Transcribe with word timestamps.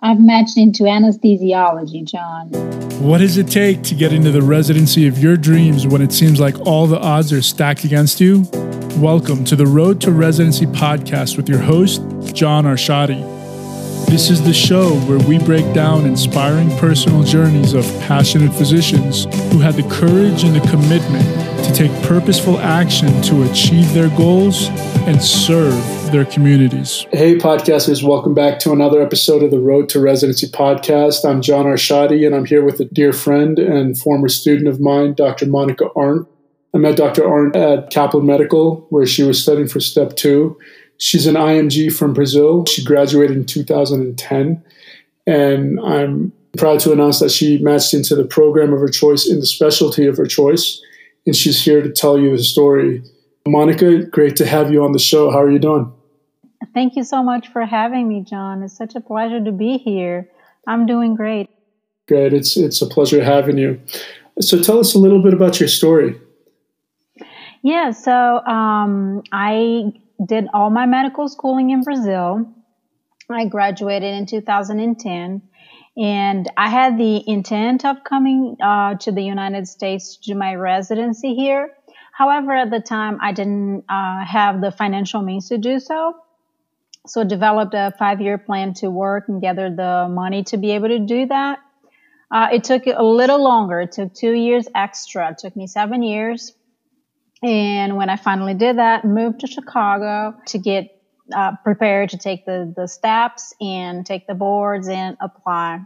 I've 0.00 0.20
matched 0.20 0.58
into 0.58 0.82
anesthesiology, 0.82 2.04
John. 2.04 2.50
What 3.02 3.18
does 3.18 3.38
it 3.38 3.48
take 3.48 3.82
to 3.84 3.94
get 3.94 4.12
into 4.12 4.30
the 4.30 4.42
residency 4.42 5.06
of 5.06 5.18
your 5.18 5.38
dreams 5.38 5.86
when 5.86 6.02
it 6.02 6.12
seems 6.12 6.38
like 6.38 6.60
all 6.66 6.86
the 6.86 6.98
odds 6.98 7.32
are 7.32 7.40
stacked 7.40 7.82
against 7.84 8.20
you? 8.20 8.44
Welcome 8.98 9.42
to 9.46 9.56
the 9.56 9.66
Road 9.66 10.02
to 10.02 10.12
Residency 10.12 10.66
podcast 10.66 11.38
with 11.38 11.48
your 11.48 11.60
host, 11.60 12.02
John 12.34 12.64
Arshadi. 12.64 13.24
This 14.06 14.28
is 14.28 14.44
the 14.44 14.52
show 14.52 14.96
where 15.06 15.18
we 15.26 15.38
break 15.38 15.72
down 15.72 16.04
inspiring 16.04 16.68
personal 16.76 17.22
journeys 17.22 17.72
of 17.72 17.84
passionate 18.00 18.52
physicians 18.52 19.24
who 19.50 19.60
had 19.60 19.76
the 19.76 19.88
courage 19.88 20.44
and 20.44 20.54
the 20.54 20.68
commitment 20.68 21.45
take 21.76 21.92
purposeful 22.04 22.58
action 22.58 23.20
to 23.20 23.42
achieve 23.42 23.92
their 23.92 24.08
goals 24.16 24.68
and 25.06 25.22
serve 25.22 25.74
their 26.10 26.24
communities. 26.24 27.04
Hey, 27.12 27.36
podcasters, 27.36 28.02
welcome 28.02 28.32
back 28.32 28.58
to 28.60 28.72
another 28.72 29.02
episode 29.02 29.42
of 29.42 29.50
the 29.50 29.58
Road 29.58 29.90
to 29.90 30.00
Residency 30.00 30.46
podcast. 30.46 31.28
I'm 31.28 31.42
John 31.42 31.66
Arshadi, 31.66 32.24
and 32.24 32.34
I'm 32.34 32.46
here 32.46 32.64
with 32.64 32.80
a 32.80 32.86
dear 32.86 33.12
friend 33.12 33.58
and 33.58 33.98
former 33.98 34.28
student 34.28 34.68
of 34.68 34.80
mine, 34.80 35.12
Dr. 35.12 35.44
Monica 35.44 35.90
Arndt. 35.94 36.26
I 36.72 36.78
met 36.78 36.96
Dr. 36.96 37.28
Arndt 37.28 37.54
at 37.54 37.90
Kaplan 37.90 38.24
Medical, 38.24 38.86
where 38.88 39.04
she 39.04 39.22
was 39.22 39.42
studying 39.42 39.68
for 39.68 39.80
step 39.80 40.16
two. 40.16 40.58
She's 40.96 41.26
an 41.26 41.34
IMG 41.34 41.92
from 41.92 42.14
Brazil. 42.14 42.64
She 42.64 42.82
graduated 42.82 43.36
in 43.36 43.44
2010, 43.44 44.64
and 45.26 45.80
I'm 45.80 46.32
proud 46.56 46.80
to 46.80 46.92
announce 46.92 47.20
that 47.20 47.32
she 47.32 47.58
matched 47.58 47.92
into 47.92 48.14
the 48.16 48.24
program 48.24 48.72
of 48.72 48.80
her 48.80 48.88
choice 48.88 49.28
in 49.28 49.40
the 49.40 49.46
specialty 49.46 50.06
of 50.06 50.16
her 50.16 50.26
choice, 50.26 50.80
and 51.26 51.36
she's 51.36 51.62
here 51.62 51.82
to 51.82 51.90
tell 51.90 52.18
you 52.18 52.36
the 52.36 52.42
story 52.42 53.02
Monica, 53.46 54.04
great 54.06 54.36
to 54.36 54.46
have 54.46 54.72
you 54.72 54.82
on 54.82 54.92
the 54.92 54.98
show. 54.98 55.30
How 55.30 55.40
are 55.40 55.50
you 55.50 55.58
doing? 55.58 55.92
Thank 56.74 56.96
you 56.96 57.04
so 57.04 57.22
much 57.22 57.48
for 57.48 57.64
having 57.64 58.08
me, 58.08 58.22
John. 58.22 58.62
It's 58.62 58.76
such 58.76 58.94
a 58.94 59.00
pleasure 59.00 59.42
to 59.42 59.52
be 59.52 59.78
here. 59.78 60.28
I'm 60.66 60.86
doing 60.86 61.14
great. 61.14 61.48
Great. 62.08 62.32
It's 62.32 62.56
it's 62.56 62.82
a 62.82 62.86
pleasure 62.86 63.22
having 63.22 63.58
you. 63.58 63.80
So 64.40 64.60
tell 64.60 64.78
us 64.78 64.94
a 64.94 64.98
little 64.98 65.22
bit 65.22 65.32
about 65.32 65.60
your 65.60 65.68
story. 65.68 66.20
Yeah, 67.62 67.90
so 67.90 68.44
um, 68.46 69.22
I 69.32 69.92
did 70.24 70.46
all 70.52 70.70
my 70.70 70.86
medical 70.86 71.28
schooling 71.28 71.70
in 71.70 71.82
Brazil. 71.82 72.46
I 73.28 73.46
graduated 73.46 74.14
in 74.14 74.26
2010, 74.26 75.42
and 75.96 76.50
I 76.56 76.68
had 76.68 76.98
the 76.98 77.22
intent 77.26 77.84
of 77.84 78.04
coming 78.04 78.56
uh, 78.62 78.96
to 78.96 79.12
the 79.12 79.22
United 79.22 79.66
States 79.66 80.16
to 80.16 80.32
do 80.32 80.38
my 80.38 80.54
residency 80.54 81.34
here. 81.34 81.70
However, 82.12 82.52
at 82.52 82.70
the 82.70 82.80
time, 82.80 83.18
I 83.20 83.32
didn't 83.32 83.84
uh, 83.88 84.24
have 84.24 84.60
the 84.60 84.70
financial 84.70 85.22
means 85.22 85.48
to 85.48 85.58
do 85.58 85.78
so. 85.80 86.14
So 87.06 87.24
developed 87.24 87.74
a 87.74 87.94
five-year 87.98 88.38
plan 88.38 88.74
to 88.74 88.90
work 88.90 89.28
and 89.28 89.40
gather 89.40 89.70
the 89.70 90.08
money 90.10 90.42
to 90.44 90.56
be 90.56 90.72
able 90.72 90.88
to 90.88 90.98
do 90.98 91.26
that. 91.26 91.60
Uh, 92.30 92.48
it 92.52 92.64
took 92.64 92.86
a 92.86 93.04
little 93.04 93.42
longer. 93.42 93.80
It 93.82 93.92
took 93.92 94.12
two 94.12 94.32
years 94.32 94.66
extra. 94.74 95.30
It 95.30 95.38
took 95.38 95.54
me 95.56 95.66
seven 95.66 96.02
years. 96.02 96.52
And 97.42 97.96
when 97.96 98.10
I 98.10 98.16
finally 98.16 98.54
did 98.54 98.78
that, 98.78 99.04
moved 99.04 99.40
to 99.40 99.46
Chicago 99.46 100.34
to 100.46 100.58
get 100.58 100.95
uh, 101.34 101.52
prepared 101.64 102.10
to 102.10 102.18
take 102.18 102.44
the, 102.46 102.72
the 102.76 102.86
steps 102.86 103.54
and 103.60 104.04
take 104.04 104.26
the 104.26 104.34
boards 104.34 104.88
and 104.88 105.16
apply. 105.20 105.80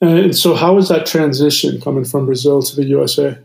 And 0.00 0.36
so, 0.36 0.54
how 0.54 0.74
was 0.74 0.88
that 0.88 1.06
transition 1.06 1.80
coming 1.80 2.04
from 2.04 2.26
Brazil 2.26 2.60
to 2.62 2.76
the 2.76 2.84
USA? 2.84 3.38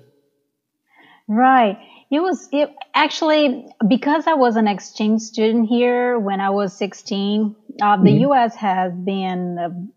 Right. 1.28 1.78
It 2.10 2.22
was 2.22 2.48
it 2.52 2.74
actually 2.96 3.68
because 3.88 4.26
I 4.28 4.34
was 4.34 4.56
an 4.56 4.68
exchange 4.68 5.22
student 5.22 5.68
here 5.68 6.18
when 6.18 6.40
I 6.40 6.50
was 6.50 6.76
16. 6.78 7.56
Uh, 7.82 7.98
the 7.98 8.10
mm-hmm. 8.10 8.22
U.S. 8.22 8.56
has 8.56 8.94
been 8.94 9.92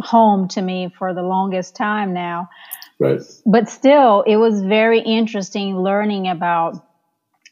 home 0.00 0.48
to 0.48 0.60
me 0.60 0.92
for 0.98 1.14
the 1.14 1.22
longest 1.22 1.76
time 1.76 2.12
now. 2.12 2.50
Right. 2.98 3.20
But 3.46 3.68
still, 3.68 4.22
it 4.22 4.36
was 4.36 4.60
very 4.62 5.00
interesting 5.00 5.78
learning 5.78 6.28
about 6.28 6.84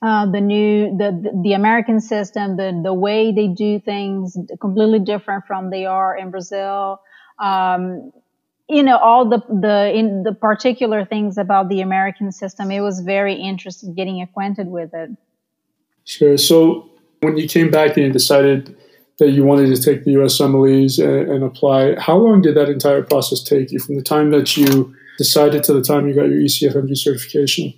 uh, 0.03 0.31
the 0.31 0.41
new 0.41 0.97
the 0.97 1.41
the 1.43 1.53
American 1.53 2.01
system, 2.01 2.57
the 2.57 2.81
the 2.83 2.95
way 2.95 3.33
they 3.33 3.49
do 3.49 3.79
things 3.79 4.37
completely 4.61 4.99
different 4.99 5.47
from 5.47 5.71
they 5.71 5.85
are 5.85 6.17
in 6.17 6.31
Brazil. 6.31 7.01
Um, 7.39 8.13
you 8.69 8.83
know 8.83 8.97
all 8.99 9.29
the 9.29 9.41
the 9.49 9.93
in 9.95 10.23
the 10.23 10.33
particular 10.33 11.05
things 11.05 11.37
about 11.37 11.69
the 11.69 11.81
American 11.81 12.33
system. 12.33 12.71
It 12.71 12.81
was 12.81 13.01
very 13.01 13.35
interesting 13.35 13.95
getting 13.95 14.23
acquainted 14.23 14.69
with 14.69 14.95
it. 14.95 15.11
Sure. 16.05 16.39
So 16.39 16.89
when 17.21 17.37
you 17.37 17.49
came 17.49 17.71
back 17.71 17.97
and 17.97 18.07
you 18.07 18.13
decided 18.13 18.77
that 19.19 19.31
you 19.31 19.45
wanted 19.45 19.75
to 19.75 19.83
take 19.83 20.05
the 20.05 20.15
USMLEs 20.15 20.99
and, 20.99 21.31
and 21.31 21.45
apply, 21.45 22.01
how 22.01 22.17
long 22.17 22.41
did 22.41 22.57
that 22.57 22.71
entire 22.71 23.03
process 23.03 23.43
take 23.43 23.71
you 23.71 23.79
from 23.79 23.97
the 23.97 24.03
time 24.03 24.31
that 24.31 24.57
you 24.57 24.95
decided 25.19 25.63
to 25.65 25.75
the 25.75 25.83
time 25.83 26.09
you 26.09 26.15
got 26.15 26.31
your 26.31 26.41
ECFMG 26.41 26.97
certification? 26.97 27.75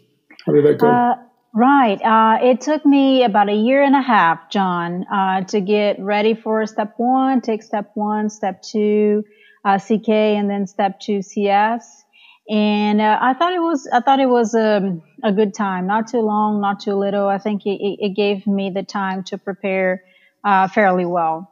How 0.46 0.52
did 0.52 0.64
that 0.64 0.78
go? 0.78 0.88
Uh, 0.88 1.14
right. 1.54 2.00
Uh, 2.02 2.44
it 2.44 2.60
took 2.60 2.84
me 2.84 3.24
about 3.24 3.48
a 3.48 3.54
year 3.54 3.82
and 3.82 3.94
a 3.94 4.02
half, 4.02 4.50
John, 4.50 5.04
uh, 5.12 5.42
to 5.44 5.60
get 5.60 6.00
ready 6.00 6.34
for 6.34 6.64
step 6.66 6.94
one, 6.96 7.40
take 7.40 7.62
step 7.62 7.90
one, 7.94 8.30
step 8.30 8.62
two, 8.62 9.24
uh, 9.64 9.78
CK 9.78 10.08
and 10.08 10.50
then 10.50 10.66
step 10.66 11.00
two 11.00 11.22
CS. 11.22 12.04
And 12.48 13.00
uh, 13.00 13.18
I 13.20 13.34
thought 13.34 13.52
it 13.52 13.60
was 13.60 13.88
I 13.92 14.00
thought 14.00 14.18
it 14.18 14.28
was 14.28 14.54
a, 14.54 14.78
um, 14.78 15.02
a 15.22 15.32
good 15.32 15.54
time, 15.54 15.86
not 15.86 16.08
too 16.08 16.20
long, 16.20 16.60
not 16.60 16.80
too 16.80 16.94
little. 16.94 17.28
I 17.28 17.38
think 17.38 17.64
it, 17.64 17.78
it 17.80 18.16
gave 18.16 18.46
me 18.46 18.70
the 18.70 18.82
time 18.82 19.22
to 19.24 19.38
prepare 19.38 20.02
uh, 20.44 20.66
fairly 20.68 21.04
well. 21.04 21.50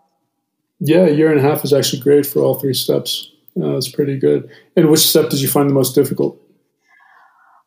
Yeah, 0.81 1.07
a 1.07 1.11
year 1.11 1.31
and 1.31 1.39
a 1.39 1.43
half 1.43 1.65
is 1.65 1.73
actually 1.73 2.03
great 2.03 2.27
for 2.27 2.41
all 2.41 2.55
three 2.55 2.75
steps. 2.75 3.31
Uh, 3.57 3.77
it's 3.77 3.89
pretty 3.89 4.19
good. 4.19 4.51
And 4.77 4.91
which 4.91 5.01
step 5.01 5.29
did 5.29 5.41
you 5.41 5.49
find 5.49 5.69
the 5.69 5.75
most 5.75 5.95
difficult? 5.95 6.41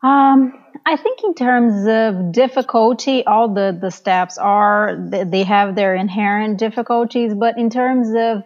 Um, 0.01 0.62
I 0.85 0.97
think 0.97 1.23
in 1.23 1.33
terms 1.35 1.87
of 1.87 2.31
difficulty, 2.31 3.25
all 3.25 3.53
the, 3.53 3.77
the 3.79 3.91
steps 3.91 4.37
are, 4.37 4.97
they 4.99 5.43
have 5.43 5.75
their 5.75 5.95
inherent 5.95 6.59
difficulties, 6.59 7.33
but 7.35 7.57
in 7.57 7.69
terms 7.69 8.09
of 8.15 8.43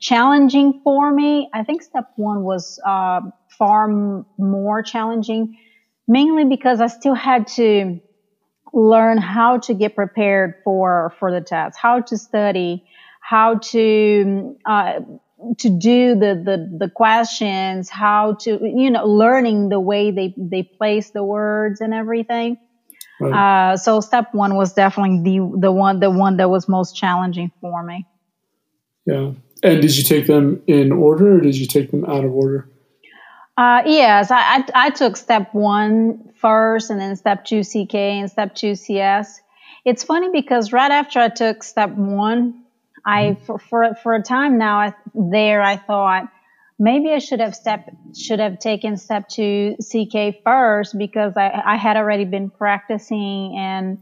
challenging 0.00 0.80
for 0.84 1.12
me. 1.12 1.48
I 1.54 1.64
think 1.64 1.82
step 1.82 2.06
one 2.16 2.42
was 2.42 2.78
uh, 2.86 3.20
far 3.58 3.90
m- 3.90 4.26
more 4.38 4.82
challenging, 4.82 5.56
mainly 6.08 6.44
because 6.44 6.80
I 6.80 6.88
still 6.88 7.14
had 7.14 7.46
to 7.56 8.00
learn 8.72 9.18
how 9.18 9.58
to 9.58 9.74
get 9.74 9.94
prepared 9.94 10.54
for 10.64 11.12
for 11.18 11.32
the 11.32 11.40
test, 11.40 11.78
how 11.80 12.00
to 12.02 12.18
study, 12.18 12.84
how 13.22 13.56
to 13.72 14.56
uh, 14.66 15.00
to 15.58 15.68
do 15.68 16.14
the, 16.14 16.34
the 16.44 16.86
the 16.86 16.90
questions, 16.90 17.88
how 17.90 18.34
to 18.40 18.58
you 18.62 18.90
know 18.90 19.04
learning 19.04 19.68
the 19.68 19.80
way 19.80 20.10
they 20.10 20.34
they 20.36 20.62
place 20.62 21.10
the 21.10 21.22
words 21.22 21.80
and 21.80 21.92
everything. 21.92 22.58
Right. 23.20 23.72
Uh, 23.72 23.76
so 23.76 24.00
step 24.00 24.34
one 24.34 24.56
was 24.56 24.72
definitely 24.72 25.22
the 25.22 25.58
the 25.58 25.72
one 25.72 26.00
the 26.00 26.10
one 26.10 26.38
that 26.38 26.50
was 26.50 26.68
most 26.68 26.96
challenging 26.96 27.50
for 27.60 27.82
me. 27.82 28.06
Yeah, 29.04 29.32
and 29.62 29.82
did 29.82 29.96
you 29.96 30.02
take 30.02 30.26
them 30.26 30.62
in 30.66 30.92
order 30.92 31.36
or 31.36 31.40
did 31.40 31.56
you 31.56 31.66
take 31.66 31.90
them 31.90 32.04
out 32.06 32.24
of 32.24 32.32
order? 32.32 32.68
Uh, 33.58 33.82
yes, 33.86 34.30
I, 34.30 34.38
I, 34.38 34.64
I, 34.74 34.90
took 34.90 35.16
step 35.16 35.54
one 35.54 36.30
first 36.34 36.90
and 36.90 37.00
then 37.00 37.16
step 37.16 37.46
two 37.46 37.62
CK 37.62 37.94
and 37.94 38.30
step 38.30 38.54
two 38.54 38.74
CS. 38.74 39.40
It's 39.86 40.04
funny 40.04 40.28
because 40.30 40.74
right 40.74 40.90
after 40.90 41.20
I 41.20 41.30
took 41.30 41.62
step 41.62 41.90
one, 41.92 42.65
I, 43.06 43.22
mm-hmm. 43.22 43.44
for, 43.44 43.58
for, 43.58 43.94
for 44.02 44.14
a 44.14 44.22
time 44.22 44.58
now 44.58 44.80
I, 44.80 44.94
there, 45.14 45.62
I 45.62 45.76
thought 45.76 46.24
maybe 46.78 47.12
I 47.12 47.18
should 47.18 47.40
have 47.40 47.54
step, 47.54 47.88
should 48.14 48.40
have 48.40 48.58
taken 48.58 48.96
step 48.96 49.28
two 49.28 49.76
CK 49.80 50.42
first 50.44 50.98
because 50.98 51.34
I, 51.36 51.62
I 51.64 51.76
had 51.76 51.96
already 51.96 52.24
been 52.24 52.50
practicing 52.50 53.56
and 53.56 53.98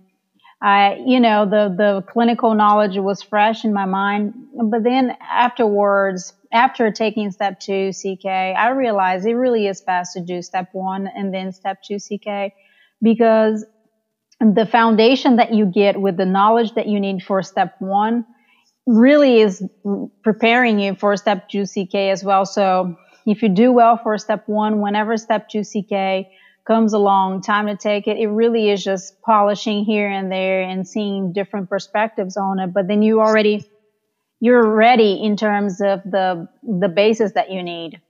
I, 0.62 1.02
you 1.04 1.20
know, 1.20 1.44
the, 1.44 1.74
the 1.76 2.02
clinical 2.10 2.54
knowledge 2.54 2.96
was 2.96 3.22
fresh 3.22 3.66
in 3.66 3.74
my 3.74 3.84
mind. 3.84 4.32
But 4.70 4.82
then 4.82 5.14
afterwards, 5.20 6.32
after 6.52 6.90
taking 6.90 7.30
step 7.32 7.60
two 7.60 7.90
CK, 7.92 8.24
I 8.24 8.70
realized 8.70 9.26
it 9.26 9.34
really 9.34 9.66
is 9.66 9.82
best 9.82 10.14
to 10.14 10.22
do 10.22 10.40
step 10.40 10.70
one 10.72 11.06
and 11.06 11.34
then 11.34 11.52
step 11.52 11.82
two 11.82 11.98
CK 11.98 12.54
because 13.02 13.66
the 14.40 14.66
foundation 14.66 15.36
that 15.36 15.52
you 15.52 15.66
get 15.66 16.00
with 16.00 16.16
the 16.16 16.24
knowledge 16.24 16.74
that 16.74 16.86
you 16.86 16.98
need 16.98 17.22
for 17.22 17.42
step 17.42 17.74
one 17.78 18.24
really 18.86 19.40
is 19.40 19.62
preparing 20.22 20.78
you 20.78 20.94
for 20.94 21.16
step 21.16 21.48
two 21.48 21.64
CK 21.64 21.94
as 21.94 22.22
well. 22.22 22.44
So 22.44 22.96
if 23.26 23.42
you 23.42 23.48
do 23.48 23.72
well 23.72 23.96
for 23.96 24.18
step 24.18 24.44
one, 24.46 24.80
whenever 24.80 25.16
step 25.16 25.48
two 25.48 25.62
CK 25.62 26.26
comes 26.66 26.92
along, 26.92 27.42
time 27.42 27.66
to 27.66 27.76
take 27.76 28.06
it. 28.06 28.18
It 28.18 28.28
really 28.28 28.70
is 28.70 28.82
just 28.82 29.20
polishing 29.22 29.84
here 29.84 30.08
and 30.08 30.30
there 30.30 30.62
and 30.62 30.86
seeing 30.86 31.32
different 31.32 31.68
perspectives 31.68 32.36
on 32.36 32.58
it. 32.58 32.72
But 32.72 32.88
then 32.88 33.02
you 33.02 33.20
already, 33.20 33.66
you're 34.40 34.74
ready 34.74 35.22
in 35.22 35.36
terms 35.36 35.80
of 35.80 36.02
the, 36.04 36.48
the 36.62 36.88
basis 36.88 37.32
that 37.32 37.50
you 37.50 37.62
need. 37.62 38.00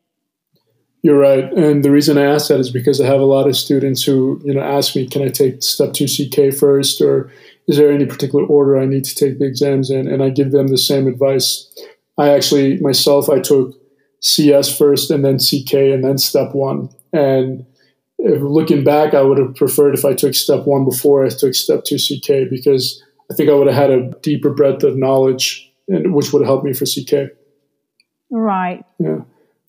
You're 1.02 1.18
right. 1.18 1.52
And 1.52 1.84
the 1.84 1.90
reason 1.90 2.16
I 2.16 2.22
ask 2.22 2.48
that 2.48 2.60
is 2.60 2.70
because 2.70 2.98
I 2.98 3.06
have 3.06 3.20
a 3.20 3.26
lot 3.26 3.46
of 3.46 3.56
students 3.56 4.02
who, 4.02 4.40
you 4.42 4.54
know, 4.54 4.62
ask 4.62 4.96
me, 4.96 5.06
can 5.06 5.22
I 5.22 5.28
take 5.28 5.62
step 5.62 5.92
two 5.92 6.06
CK 6.06 6.54
first? 6.54 7.02
Or 7.02 7.30
is 7.68 7.76
there 7.76 7.92
any 7.92 8.06
particular 8.06 8.44
order 8.44 8.78
I 8.78 8.86
need 8.86 9.04
to 9.04 9.14
take 9.14 9.38
the 9.38 9.46
exams 9.46 9.90
in? 9.90 10.06
And 10.06 10.22
I 10.22 10.30
give 10.30 10.52
them 10.52 10.68
the 10.68 10.78
same 10.78 11.06
advice. 11.06 11.72
I 12.18 12.28
actually 12.28 12.78
myself 12.78 13.28
I 13.28 13.40
took 13.40 13.74
CS 14.20 14.76
first 14.76 15.10
and 15.10 15.24
then 15.24 15.38
CK 15.38 15.74
and 15.74 16.04
then 16.04 16.18
step 16.18 16.54
one. 16.54 16.88
And 17.12 17.66
looking 18.18 18.84
back, 18.84 19.14
I 19.14 19.22
would 19.22 19.38
have 19.38 19.54
preferred 19.54 19.94
if 19.94 20.04
I 20.04 20.14
took 20.14 20.34
step 20.34 20.66
one 20.66 20.84
before 20.84 21.24
I 21.24 21.28
took 21.28 21.54
step 21.54 21.84
two 21.84 21.96
CK 21.96 22.48
because 22.50 23.02
I 23.30 23.34
think 23.34 23.50
I 23.50 23.54
would 23.54 23.66
have 23.66 23.76
had 23.76 23.90
a 23.90 24.10
deeper 24.22 24.50
breadth 24.50 24.82
of 24.82 24.96
knowledge, 24.96 25.70
and 25.88 26.14
which 26.14 26.32
would 26.32 26.40
have 26.40 26.46
helped 26.46 26.64
me 26.64 26.72
for 26.72 26.84
CK. 26.84 27.32
Right. 28.30 28.84
Yeah. 28.98 29.20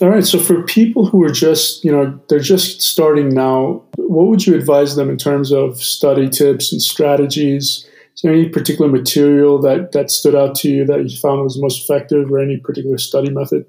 All 0.01 0.09
right. 0.09 0.25
So 0.25 0.39
for 0.39 0.63
people 0.63 1.05
who 1.05 1.23
are 1.23 1.31
just, 1.31 1.85
you 1.85 1.91
know, 1.91 2.19
they're 2.27 2.39
just 2.39 2.81
starting 2.81 3.29
now, 3.29 3.83
what 3.95 4.27
would 4.27 4.45
you 4.45 4.55
advise 4.55 4.95
them 4.95 5.09
in 5.09 5.17
terms 5.17 5.51
of 5.51 5.81
study 5.81 6.29
tips 6.29 6.71
and 6.71 6.81
strategies? 6.81 7.84
Is 8.15 8.21
there 8.21 8.33
any 8.33 8.47
particular 8.47 8.89
material 8.89 9.59
that 9.61 9.91
that 9.91 10.09
stood 10.09 10.35
out 10.35 10.55
to 10.55 10.69
you 10.69 10.85
that 10.85 11.09
you 11.09 11.17
found 11.17 11.43
was 11.43 11.59
most 11.61 11.83
effective, 11.83 12.31
or 12.31 12.39
any 12.39 12.57
particular 12.57 12.97
study 12.97 13.29
method? 13.29 13.65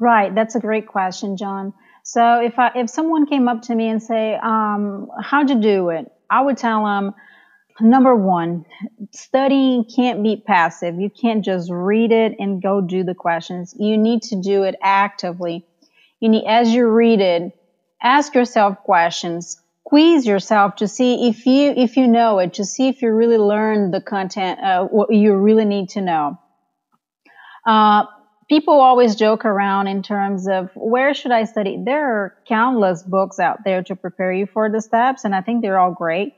Right, 0.00 0.34
that's 0.34 0.56
a 0.56 0.60
great 0.60 0.88
question, 0.88 1.36
John. 1.36 1.72
So 2.02 2.40
if 2.40 2.58
I, 2.58 2.72
if 2.74 2.90
someone 2.90 3.26
came 3.26 3.46
up 3.46 3.62
to 3.62 3.74
me 3.76 3.88
and 3.88 4.02
say, 4.02 4.34
um, 4.42 5.08
"How'd 5.22 5.48
you 5.50 5.60
do 5.60 5.90
it?" 5.90 6.10
I 6.28 6.40
would 6.42 6.56
tell 6.56 6.84
them, 6.84 7.14
number 7.80 8.16
one, 8.16 8.64
studying 9.12 9.84
can't 9.84 10.24
be 10.24 10.42
passive. 10.44 10.98
You 10.98 11.10
can't 11.10 11.44
just 11.44 11.70
read 11.70 12.10
it 12.10 12.34
and 12.40 12.60
go 12.60 12.80
do 12.80 13.04
the 13.04 13.14
questions. 13.14 13.76
You 13.78 13.96
need 13.96 14.22
to 14.22 14.40
do 14.40 14.64
it 14.64 14.74
actively. 14.82 15.64
You 16.18 16.30
need, 16.30 16.46
as 16.46 16.70
you 16.70 16.88
read 16.88 17.20
it, 17.20 17.52
ask 18.02 18.34
yourself 18.34 18.78
questions. 18.78 19.60
Quiz 19.92 20.24
yourself 20.24 20.76
to 20.76 20.88
see 20.88 21.28
if 21.28 21.44
you 21.44 21.74
if 21.76 21.98
you 21.98 22.08
know 22.08 22.38
it, 22.38 22.54
to 22.54 22.64
see 22.64 22.88
if 22.88 23.02
you 23.02 23.12
really 23.12 23.36
learned 23.36 23.92
the 23.92 24.00
content, 24.00 24.58
uh, 24.58 24.84
what 24.86 25.12
you 25.12 25.36
really 25.36 25.66
need 25.66 25.90
to 25.90 26.00
know. 26.00 26.38
Uh, 27.66 28.04
people 28.48 28.80
always 28.80 29.16
joke 29.16 29.44
around 29.44 29.88
in 29.88 30.02
terms 30.02 30.48
of 30.48 30.70
where 30.74 31.12
should 31.12 31.30
I 31.30 31.44
study? 31.44 31.82
There 31.84 32.06
are 32.10 32.34
countless 32.48 33.02
books 33.02 33.38
out 33.38 33.64
there 33.66 33.82
to 33.82 33.94
prepare 33.94 34.32
you 34.32 34.46
for 34.46 34.70
the 34.70 34.80
steps, 34.80 35.26
and 35.26 35.34
I 35.34 35.42
think 35.42 35.60
they're 35.60 35.78
all 35.78 35.92
great. 35.92 36.32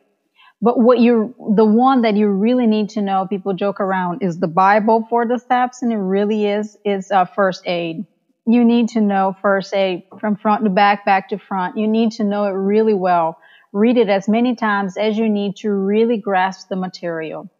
But 0.60 0.80
what 0.80 0.98
you, 0.98 1.36
the 1.54 1.64
one 1.64 2.02
that 2.02 2.16
you 2.16 2.26
really 2.30 2.66
need 2.66 2.88
to 2.90 3.02
know, 3.02 3.24
people 3.30 3.54
joke 3.54 3.78
around, 3.78 4.24
is 4.24 4.40
the 4.40 4.48
Bible 4.48 5.06
for 5.08 5.28
the 5.28 5.38
steps, 5.38 5.80
and 5.80 5.92
it 5.92 5.98
really 5.98 6.44
is, 6.44 6.76
is 6.84 7.08
uh, 7.12 7.24
first 7.24 7.62
aid. 7.66 8.04
You 8.46 8.64
need 8.64 8.88
to 8.88 9.00
know 9.00 9.36
first 9.40 9.72
aid 9.72 10.02
from 10.20 10.34
front 10.34 10.64
to 10.64 10.70
back, 10.70 11.06
back 11.06 11.28
to 11.28 11.38
front. 11.38 11.78
You 11.78 11.86
need 11.86 12.12
to 12.12 12.24
know 12.24 12.46
it 12.46 12.50
really 12.50 12.94
well. 12.94 13.38
Read 13.74 13.98
it 13.98 14.08
as 14.08 14.28
many 14.28 14.54
times 14.54 14.96
as 14.96 15.18
you 15.18 15.28
need 15.28 15.56
to 15.56 15.70
really 15.70 16.16
grasp 16.16 16.68
the 16.68 16.76
material. 16.76 17.50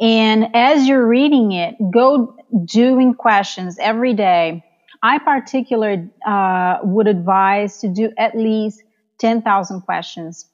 And 0.00 0.48
as 0.54 0.88
you're 0.88 1.06
reading 1.06 1.52
it, 1.52 1.74
go 1.92 2.36
doing 2.64 3.14
questions 3.14 3.78
every 3.78 4.14
day. 4.14 4.64
I 5.02 5.18
particularly 5.18 6.08
uh, 6.26 6.78
would 6.82 7.06
advise 7.06 7.80
to 7.80 7.88
do 7.88 8.10
at 8.16 8.34
least 8.34 8.82
10,000 9.18 9.82
questions 9.82 10.46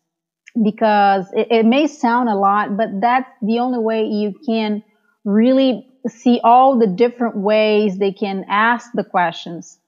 because 0.60 1.26
it, 1.32 1.46
it 1.50 1.66
may 1.66 1.86
sound 1.86 2.28
a 2.28 2.34
lot, 2.34 2.76
but 2.76 2.88
that's 3.00 3.30
the 3.40 3.60
only 3.60 3.78
way 3.78 4.06
you 4.06 4.34
can 4.44 4.82
really 5.24 5.86
see 6.08 6.40
all 6.42 6.78
the 6.78 6.88
different 6.88 7.36
ways 7.36 7.98
they 7.98 8.12
can 8.12 8.44
ask 8.48 8.90
the 8.94 9.04
questions. 9.04 9.78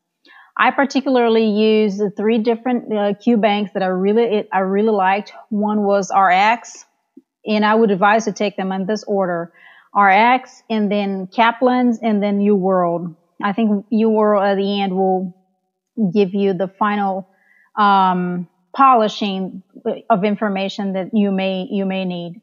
I 0.57 0.71
particularly 0.71 1.47
use 1.47 1.99
the 1.99 2.11
three 2.11 2.39
different 2.39 2.93
uh, 2.93 3.15
Q 3.15 3.37
banks 3.37 3.73
that 3.75 3.83
I 3.83 3.87
really 3.87 4.47
I 4.53 4.61
really 4.61 4.93
liked. 4.93 5.33
One 5.51 5.83
was 5.83 6.11
RX, 6.15 6.85
and 7.45 7.65
I 7.65 7.75
would 7.75 7.91
advise 7.91 8.25
to 8.27 8.33
take 8.33 8.57
them 8.57 8.71
in 8.73 8.87
this 8.87 9.05
order. 9.05 9.53
RX 9.95 10.63
and 10.69 10.91
then 10.91 11.29
Kaplan's 11.29 12.01
and 12.03 12.23
then 12.23 12.41
UWorld. 12.41 13.17
I 13.43 13.53
think 13.53 13.87
UWorld 13.93 14.53
at 14.53 14.57
the 14.57 14.81
end 14.81 14.97
will 14.97 15.35
give 16.13 16.35
you 16.35 16.53
the 16.53 16.69
final 16.69 17.29
um, 17.79 18.49
polishing 18.75 19.63
of 20.11 20.25
information 20.25 20.95
that 20.95 21.11
you 21.13 21.31
may 21.31 21.67
you 21.71 21.85
may 21.85 22.05
need. 22.05 22.41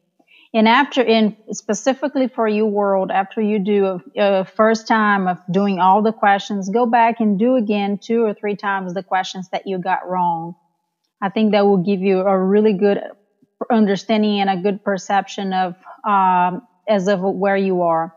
And 0.54 0.68
after, 0.68 1.00
in 1.00 1.36
specifically 1.52 2.28
for 2.28 2.46
UWorld, 2.46 3.10
after 3.10 3.40
you 3.40 3.58
do 3.58 3.86
a, 3.86 4.40
a, 4.40 4.44
first 4.44 4.86
time 4.86 5.26
of 5.26 5.38
doing 5.50 5.78
all 5.78 6.02
the 6.02 6.12
questions, 6.12 6.68
go 6.68 6.84
back 6.84 7.20
and 7.20 7.38
do 7.38 7.56
again 7.56 7.98
two 7.98 8.22
or 8.22 8.34
three 8.34 8.56
times 8.56 8.92
the 8.92 9.02
questions 9.02 9.48
that 9.48 9.66
you 9.66 9.78
got 9.78 10.06
wrong. 10.06 10.54
I 11.22 11.30
think 11.30 11.52
that 11.52 11.64
will 11.64 11.78
give 11.78 12.00
you 12.00 12.20
a 12.20 12.38
really 12.38 12.74
good 12.74 13.00
understanding 13.70 14.40
and 14.40 14.50
a 14.50 14.56
good 14.58 14.84
perception 14.84 15.54
of 15.54 15.74
um, 16.06 16.66
as 16.86 17.08
of 17.08 17.20
where 17.20 17.56
you 17.56 17.82
are. 17.82 18.14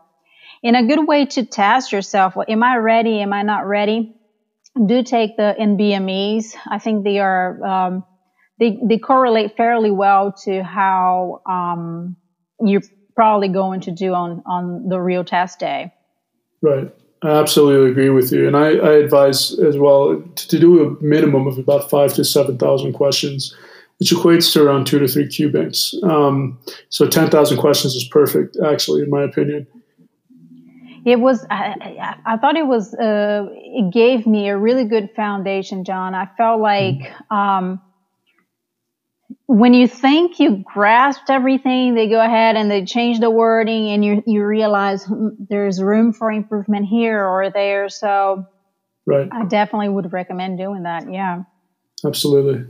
And 0.62 0.76
a 0.76 0.84
good 0.84 1.06
way 1.06 1.26
to 1.26 1.46
test 1.46 1.92
yourself, 1.92 2.36
well, 2.36 2.46
am 2.48 2.62
I 2.62 2.76
ready? 2.76 3.20
Am 3.20 3.32
I 3.32 3.42
not 3.42 3.66
ready? 3.66 4.14
Do 4.74 5.02
take 5.02 5.36
the 5.38 5.54
NBMEs. 5.58 6.54
I 6.68 6.78
think 6.80 7.04
they 7.04 7.18
are, 7.18 7.64
um, 7.64 8.04
they, 8.58 8.78
they 8.82 8.98
correlate 8.98 9.56
fairly 9.56 9.90
well 9.90 10.32
to 10.44 10.62
how, 10.62 11.40
um, 11.46 12.16
you're 12.60 12.82
probably 13.14 13.48
going 13.48 13.80
to 13.80 13.90
do 13.90 14.12
on, 14.12 14.42
on 14.46 14.88
the 14.88 15.00
real 15.00 15.24
test 15.24 15.58
day. 15.58 15.92
Right. 16.62 16.92
I 17.22 17.30
absolutely 17.30 17.90
agree 17.90 18.10
with 18.10 18.30
you. 18.30 18.46
And 18.46 18.56
I, 18.56 18.76
I 18.76 18.92
advise 18.94 19.58
as 19.58 19.78
well 19.78 20.22
to, 20.34 20.48
to, 20.48 20.58
do 20.58 20.86
a 20.86 21.02
minimum 21.02 21.46
of 21.46 21.58
about 21.58 21.88
five 21.88 22.12
to 22.14 22.24
7,000 22.24 22.92
questions 22.92 23.54
which 23.98 24.10
equates 24.10 24.52
to 24.52 24.62
around 24.62 24.86
two 24.86 24.98
to 24.98 25.08
three 25.08 25.26
Q 25.26 25.50
banks. 25.50 25.94
Um, 26.02 26.58
so 26.90 27.08
10,000 27.08 27.56
questions 27.56 27.94
is 27.94 28.04
perfect, 28.04 28.56
actually, 28.64 29.02
in 29.02 29.10
my 29.10 29.22
opinion. 29.22 29.66
It 31.06 31.20
was, 31.20 31.46
I, 31.50 32.16
I 32.26 32.36
thought 32.36 32.56
it 32.56 32.66
was, 32.66 32.92
uh, 32.94 33.46
it 33.50 33.92
gave 33.92 34.26
me 34.26 34.48
a 34.48 34.56
really 34.58 34.84
good 34.84 35.08
foundation, 35.14 35.84
John. 35.84 36.14
I 36.14 36.28
felt 36.36 36.60
like, 36.60 37.12
um, 37.30 37.80
when 39.46 39.74
you 39.74 39.86
think 39.86 40.40
you 40.40 40.64
grasped 40.72 41.30
everything, 41.30 41.94
they 41.94 42.08
go 42.08 42.20
ahead 42.20 42.56
and 42.56 42.70
they 42.70 42.84
change 42.84 43.20
the 43.20 43.30
wording 43.30 43.90
and 43.90 44.04
you, 44.04 44.22
you 44.26 44.44
realize 44.44 45.04
hmm, 45.04 45.28
there's 45.48 45.80
room 45.80 46.12
for 46.12 46.30
improvement 46.32 46.86
here 46.86 47.24
or 47.24 47.50
there. 47.50 47.88
So 47.88 48.44
right. 49.06 49.28
I 49.30 49.44
definitely 49.44 49.88
would 49.90 50.12
recommend 50.12 50.58
doing 50.58 50.82
that. 50.82 51.12
Yeah. 51.12 51.44
Absolutely. 52.04 52.64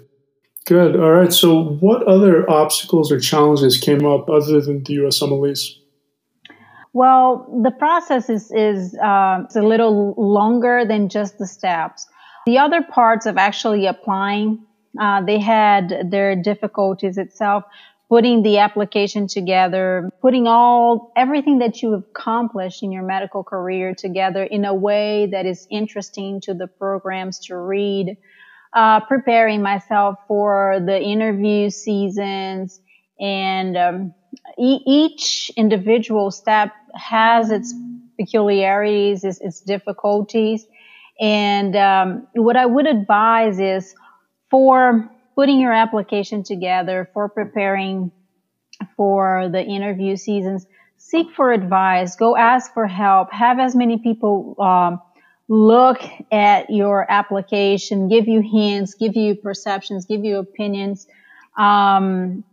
Good. 0.67 0.97
All 0.97 1.13
right. 1.13 1.33
So, 1.33 1.77
what 1.81 2.03
other 2.09 2.49
obstacles 2.51 3.13
or 3.13 3.21
challenges 3.21 3.79
came 3.79 4.05
up 4.05 4.29
other 4.29 4.61
than 4.61 4.83
the 4.83 4.97
USMLEs? 4.97 5.75
Well, 6.93 7.61
the 7.63 7.71
process 7.71 8.29
is 8.29 8.51
is 8.51 8.97
uh, 8.99 9.45
a 9.55 9.61
little 9.61 10.15
longer 10.19 10.85
than 10.85 11.09
just 11.09 11.39
the 11.39 11.47
steps. 11.47 12.09
The 12.47 12.59
other 12.59 12.83
parts 12.83 13.27
of 13.27 13.37
actually 13.37 13.87
applying, 13.87 14.66
uh, 15.01 15.23
they 15.23 15.39
had 15.39 16.11
their 16.11 16.37
difficulties 16.37 17.19
itself. 17.19 17.65
Putting 18.09 18.45
the 18.45 18.59
application 18.59 19.27
together, 19.27 20.11
putting 20.23 20.47
all 20.47 21.11
everything 21.17 21.59
that 21.59 21.83
you 21.83 21.91
have 21.91 22.05
accomplished 22.15 22.85
in 22.85 22.93
your 22.93 23.03
medical 23.03 23.43
career 23.43 23.97
together 23.99 24.45
in 24.45 24.65
a 24.65 24.73
way 24.73 25.27
that 25.33 25.45
is 25.45 25.67
interesting 25.73 26.41
to 26.43 26.55
the 26.55 26.69
programs 26.69 27.41
to 27.47 27.57
read 27.57 28.17
uh, 28.77 29.01
preparing 29.01 29.63
myself 29.63 30.17
for 30.29 30.79
the 30.85 31.01
interview 31.01 31.71
seasons 31.71 32.81
and 33.19 33.77
um, 33.77 34.15
e- 34.59 34.83
each 34.87 35.51
individual 35.57 36.31
step 36.31 36.73
has 36.95 37.51
its 37.51 37.75
peculiarities, 38.19 39.25
its, 39.25 39.41
its 39.41 39.61
difficulties. 39.61 40.67
And 41.19 41.75
um, 41.75 42.27
what 42.35 42.57
I 42.57 42.67
would 42.67 42.87
advise 42.87 43.59
is 43.59 43.95
for 44.51 45.11
putting 45.35 45.61
your 45.61 45.73
application 45.73 46.43
together, 46.43 47.09
for 47.13 47.29
preparing 47.29 48.11
for 48.97 49.49
the 49.51 49.63
interview 49.63 50.17
seasons, 50.17 50.67
seek 50.97 51.29
for 51.35 51.53
advice, 51.53 52.17
go 52.17 52.37
ask 52.37 52.73
for 52.75 52.87
help, 52.87 53.33
have 53.33 53.59
as 53.59 53.75
many 53.75 53.99
people 53.99 54.57
um, 54.59 55.01
look 55.49 56.01
at 56.33 56.71
your 56.71 57.11
application, 57.11 58.09
give 58.09 58.27
you 58.27 58.41
hints, 58.41 58.95
give 58.95 59.15
you 59.17 59.35
perceptions, 59.35 60.05
give 60.07 60.25
you 60.25 60.39
opinions. 60.39 61.07
Um, 61.57 62.45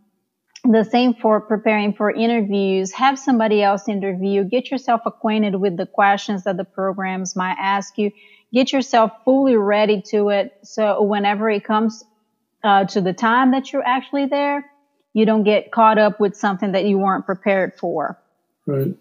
the 0.64 0.84
same 0.84 1.14
for 1.14 1.40
preparing 1.40 1.92
for 1.92 2.10
interviews. 2.10 2.92
Have 2.92 3.18
somebody 3.18 3.62
else 3.62 3.86
interview. 3.86 4.44
Get 4.44 4.70
yourself 4.70 5.02
acquainted 5.04 5.56
with 5.56 5.76
the 5.76 5.86
questions 5.86 6.44
that 6.44 6.56
the 6.56 6.64
programs 6.64 7.36
might 7.36 7.56
ask 7.60 7.98
you. 7.98 8.10
Get 8.54 8.72
yourself 8.72 9.10
fully 9.24 9.56
ready 9.56 10.00
to 10.10 10.28
it. 10.28 10.56
So 10.62 11.02
whenever 11.02 11.50
it 11.50 11.64
comes 11.64 12.04
uh, 12.62 12.84
to 12.84 13.00
the 13.00 13.12
time 13.12 13.50
that 13.50 13.72
you're 13.72 13.82
actually 13.84 14.26
there, 14.26 14.70
you 15.12 15.26
don't 15.26 15.42
get 15.42 15.72
caught 15.72 15.98
up 15.98 16.20
with 16.20 16.36
something 16.36 16.72
that 16.72 16.84
you 16.84 16.96
weren't 16.96 17.26
prepared 17.26 17.74
for. 17.74 18.16
Right. 18.66 18.94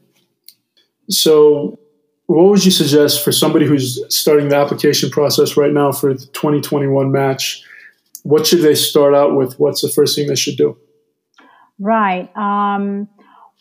So 1.07 1.79
what 2.25 2.49
would 2.49 2.65
you 2.65 2.71
suggest 2.71 3.23
for 3.23 3.31
somebody 3.31 3.67
who's 3.67 4.03
starting 4.09 4.49
the 4.49 4.55
application 4.55 5.11
process 5.11 5.55
right 5.55 5.71
now 5.71 5.91
for 5.91 6.13
the 6.13 6.25
2021 6.27 7.11
match? 7.11 7.63
What 8.23 8.47
should 8.47 8.61
they 8.61 8.73
start 8.73 9.13
out 9.13 9.35
with? 9.35 9.59
What's 9.59 9.81
the 9.81 9.89
first 9.89 10.15
thing 10.15 10.27
they 10.27 10.35
should 10.35 10.57
do? 10.57 10.77
Right. 11.77 12.35
Um, 12.35 13.07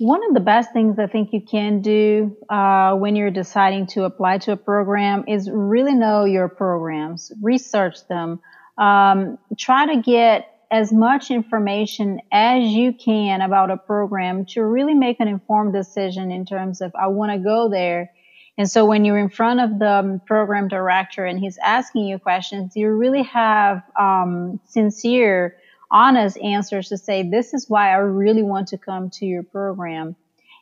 One 0.02 0.26
of 0.26 0.34
the 0.34 0.40
best 0.40 0.72
things 0.72 0.98
I 0.98 1.06
think 1.06 1.32
you 1.32 1.40
can 1.40 1.80
do 1.80 2.36
uh, 2.48 2.96
when 2.96 3.14
you're 3.14 3.30
deciding 3.30 3.86
to 3.94 4.02
apply 4.02 4.38
to 4.38 4.50
a 4.50 4.56
program 4.56 5.26
is 5.28 5.48
really 5.48 5.94
know 5.94 6.24
your 6.24 6.48
programs, 6.48 7.30
research 7.40 8.08
them, 8.08 8.40
um, 8.76 9.38
try 9.56 9.94
to 9.94 10.02
get 10.02 10.58
as 10.72 10.92
much 10.92 11.30
information 11.30 12.20
as 12.32 12.64
you 12.64 12.92
can 12.92 13.42
about 13.42 13.70
a 13.70 13.76
program 13.76 14.44
to 14.46 14.64
really 14.64 14.94
make 14.94 15.20
an 15.20 15.28
informed 15.28 15.72
decision 15.72 16.32
in 16.32 16.46
terms 16.46 16.80
of 16.80 16.92
I 17.00 17.06
want 17.06 17.30
to 17.30 17.38
go 17.38 17.68
there. 17.68 18.10
And 18.58 18.68
so 18.68 18.84
when 18.84 19.04
you're 19.04 19.20
in 19.20 19.30
front 19.30 19.60
of 19.60 19.78
the 19.78 20.20
program 20.26 20.66
director 20.66 21.24
and 21.24 21.38
he's 21.38 21.58
asking 21.58 22.06
you 22.06 22.18
questions, 22.18 22.72
you 22.74 22.90
really 22.90 23.22
have 23.22 23.84
um, 23.96 24.58
sincere 24.64 25.58
honest 25.92 26.38
answers 26.38 26.88
to 26.88 26.96
say, 26.96 27.28
this 27.28 27.54
is 27.54 27.68
why 27.68 27.90
I 27.90 27.96
really 27.96 28.42
want 28.42 28.68
to 28.68 28.78
come 28.78 29.10
to 29.10 29.26
your 29.26 29.42
program. 29.42 30.16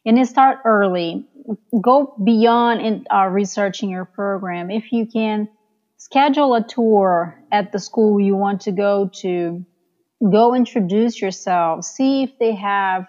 And 0.05 0.17
then 0.17 0.27
start 0.27 0.59
early. 0.65 1.27
Go 1.81 2.15
beyond 2.23 2.81
in 2.81 3.07
uh, 3.11 3.27
researching 3.27 3.91
your 3.91 4.05
program. 4.05 4.71
If 4.71 4.93
you 4.93 5.07
can 5.07 5.49
schedule 5.99 6.55
a 6.55 6.63
tour 6.67 7.39
at 7.53 7.73
the 7.73 7.79
school 7.79 8.21
you 8.21 8.35
want 8.35 8.63
to 8.63 8.73
go 8.73 9.11
to, 9.21 9.65
go 10.21 10.55
introduce 10.55 11.21
yourself. 11.21 11.85
See 11.85 12.23
if 12.23 12.39
they 12.39 12.55
have 12.55 13.07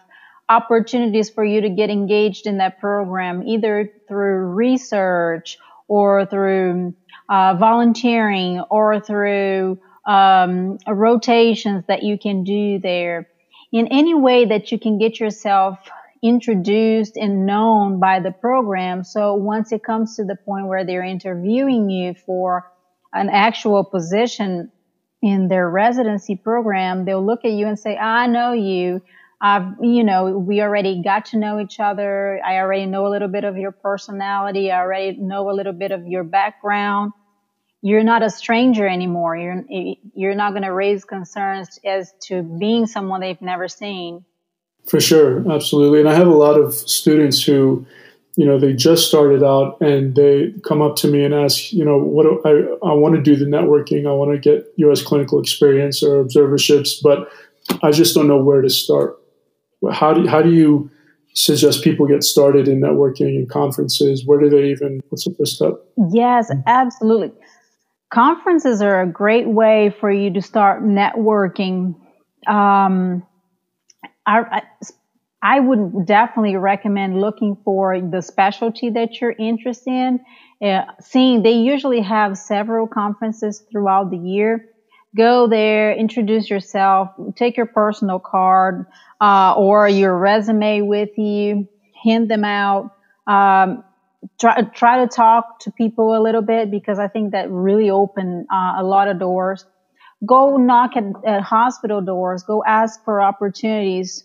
opportunities 0.49 1.29
for 1.29 1.45
you 1.45 1.61
to 1.61 1.69
get 1.69 1.89
engaged 1.89 2.45
in 2.45 2.57
that 2.57 2.79
program, 2.79 3.47
either 3.47 3.89
through 4.07 4.47
research 4.47 5.57
or 5.87 6.25
through 6.25 6.93
uh, 7.29 7.55
volunteering 7.55 8.59
or 8.69 8.99
through 8.99 9.79
um, 10.07 10.77
rotations 10.87 11.83
that 11.87 12.03
you 12.03 12.17
can 12.17 12.43
do 12.43 12.79
there. 12.79 13.27
In 13.71 13.87
any 13.87 14.13
way 14.13 14.45
that 14.45 14.71
you 14.71 14.79
can 14.79 14.97
get 14.97 15.19
yourself 15.19 15.79
introduced 16.23 17.17
and 17.17 17.45
known 17.45 17.99
by 17.99 18.19
the 18.19 18.31
program. 18.31 19.03
So 19.03 19.33
once 19.33 19.71
it 19.71 19.83
comes 19.83 20.15
to 20.17 20.23
the 20.23 20.35
point 20.35 20.67
where 20.67 20.85
they're 20.85 21.03
interviewing 21.03 21.89
you 21.89 22.13
for 22.13 22.71
an 23.13 23.29
actual 23.29 23.83
position 23.83 24.71
in 25.21 25.47
their 25.47 25.69
residency 25.69 26.35
program, 26.35 27.05
they'll 27.05 27.25
look 27.25 27.43
at 27.43 27.51
you 27.51 27.67
and 27.67 27.77
say, 27.77 27.97
I 27.97 28.27
know 28.27 28.53
you. 28.53 29.01
I've, 29.41 29.73
you 29.81 30.03
know, 30.03 30.37
we 30.37 30.61
already 30.61 31.01
got 31.01 31.25
to 31.27 31.37
know 31.37 31.59
each 31.59 31.79
other. 31.79 32.39
I 32.45 32.57
already 32.57 32.85
know 32.85 33.07
a 33.07 33.09
little 33.09 33.27
bit 33.27 33.43
of 33.43 33.57
your 33.57 33.71
personality. 33.71 34.71
I 34.71 34.79
already 34.79 35.17
know 35.17 35.49
a 35.49 35.53
little 35.53 35.73
bit 35.73 35.91
of 35.91 36.05
your 36.05 36.23
background 36.23 37.13
you're 37.81 38.03
not 38.03 38.21
a 38.23 38.29
stranger 38.29 38.87
anymore. 38.87 39.35
You're 39.35 39.63
you're 40.13 40.35
not 40.35 40.51
going 40.51 40.63
to 40.63 40.73
raise 40.73 41.03
concerns 41.03 41.79
as 41.83 42.13
to 42.23 42.43
being 42.43 42.85
someone 42.85 43.21
they've 43.21 43.41
never 43.41 43.67
seen. 43.67 44.23
For 44.87 44.99
sure, 44.99 45.51
absolutely. 45.51 45.99
And 45.99 46.09
I 46.09 46.15
have 46.15 46.27
a 46.27 46.35
lot 46.35 46.59
of 46.59 46.73
students 46.73 47.43
who, 47.43 47.85
you 48.35 48.45
know, 48.45 48.59
they 48.59 48.73
just 48.73 49.07
started 49.07 49.43
out 49.43 49.79
and 49.81 50.15
they 50.15 50.53
come 50.67 50.81
up 50.81 50.95
to 50.97 51.07
me 51.07 51.23
and 51.23 51.33
ask, 51.33 51.71
you 51.73 51.83
know, 51.83 51.97
what 51.97 52.23
do 52.23 52.41
I 52.45 52.89
I 52.89 52.93
want 52.93 53.15
to 53.15 53.21
do 53.21 53.35
the 53.35 53.45
networking. 53.45 54.07
I 54.07 54.13
want 54.13 54.31
to 54.31 54.37
get 54.37 54.71
U.S. 54.77 55.01
clinical 55.01 55.39
experience 55.39 56.03
or 56.03 56.19
observerships, 56.19 56.99
but 57.01 57.29
I 57.81 57.91
just 57.91 58.13
don't 58.13 58.27
know 58.27 58.41
where 58.41 58.61
to 58.61 58.69
start. 58.69 59.19
How 59.91 60.13
do 60.13 60.27
how 60.27 60.43
do 60.43 60.51
you 60.51 60.91
suggest 61.33 61.83
people 61.83 62.05
get 62.05 62.23
started 62.23 62.67
in 62.67 62.81
networking 62.81 63.37
and 63.37 63.49
conferences? 63.49 64.25
Where 64.25 64.39
do 64.39 64.49
they 64.49 64.65
even? 64.65 65.01
What's 65.09 65.25
the 65.25 65.33
first 65.33 65.55
step? 65.55 65.73
Yes, 66.11 66.51
absolutely. 66.67 67.40
Conferences 68.11 68.81
are 68.81 69.01
a 69.01 69.07
great 69.07 69.47
way 69.47 69.95
for 70.01 70.11
you 70.11 70.33
to 70.33 70.41
start 70.41 70.83
networking. 70.83 71.95
Um, 72.45 73.25
I, 74.27 74.63
I, 75.41 75.59
would 75.61 76.05
definitely 76.05 76.57
recommend 76.57 77.21
looking 77.21 77.57
for 77.63 78.01
the 78.01 78.21
specialty 78.21 78.89
that 78.89 79.21
you're 79.21 79.31
interested 79.31 79.89
in. 79.89 80.19
Uh, 80.61 80.83
seeing 80.99 81.41
they 81.41 81.53
usually 81.53 82.01
have 82.01 82.37
several 82.37 82.85
conferences 82.85 83.63
throughout 83.71 84.11
the 84.11 84.17
year. 84.17 84.65
Go 85.15 85.47
there, 85.47 85.93
introduce 85.93 86.49
yourself, 86.49 87.09
take 87.35 87.55
your 87.55 87.65
personal 87.65 88.19
card 88.19 88.87
uh, 89.21 89.53
or 89.55 89.87
your 89.87 90.17
resume 90.17 90.81
with 90.81 91.17
you, 91.17 91.67
hand 92.03 92.29
them 92.29 92.43
out. 92.43 92.91
Um, 93.25 93.85
try 94.39 94.61
try 94.61 95.03
to 95.03 95.07
talk 95.07 95.59
to 95.61 95.71
people 95.71 96.17
a 96.17 96.21
little 96.21 96.41
bit 96.41 96.71
because 96.71 96.99
I 96.99 97.07
think 97.07 97.31
that 97.31 97.49
really 97.49 97.89
opened 97.89 98.47
uh, 98.51 98.73
a 98.77 98.83
lot 98.83 99.07
of 99.07 99.19
doors. 99.19 99.65
Go 100.25 100.57
knock 100.57 100.91
at, 100.95 101.03
at 101.25 101.41
hospital 101.41 102.01
doors. 102.01 102.43
Go 102.43 102.63
ask 102.63 103.03
for 103.03 103.21
opportunities. 103.21 104.23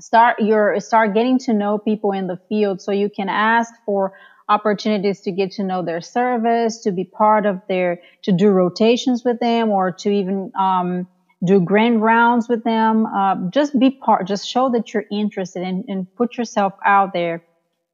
Start 0.00 0.40
your 0.40 0.78
start 0.80 1.14
getting 1.14 1.38
to 1.40 1.52
know 1.52 1.78
people 1.78 2.12
in 2.12 2.26
the 2.26 2.38
field 2.48 2.80
so 2.80 2.92
you 2.92 3.10
can 3.10 3.28
ask 3.28 3.72
for 3.84 4.14
opportunities 4.48 5.20
to 5.22 5.32
get 5.32 5.52
to 5.52 5.62
know 5.62 5.82
their 5.82 6.00
service, 6.00 6.78
to 6.82 6.92
be 6.92 7.04
part 7.04 7.44
of 7.44 7.60
their, 7.68 8.00
to 8.22 8.32
do 8.32 8.48
rotations 8.48 9.22
with 9.24 9.38
them, 9.40 9.68
or 9.68 9.92
to 9.92 10.10
even 10.10 10.50
um, 10.58 11.06
do 11.44 11.60
grand 11.60 12.00
rounds 12.00 12.48
with 12.48 12.64
them. 12.64 13.04
Uh, 13.04 13.50
just 13.50 13.78
be 13.78 13.90
part. 13.90 14.26
Just 14.26 14.48
show 14.48 14.70
that 14.70 14.94
you're 14.94 15.04
interested 15.10 15.62
and, 15.62 15.84
and 15.88 16.06
put 16.16 16.38
yourself 16.38 16.72
out 16.84 17.12
there 17.12 17.42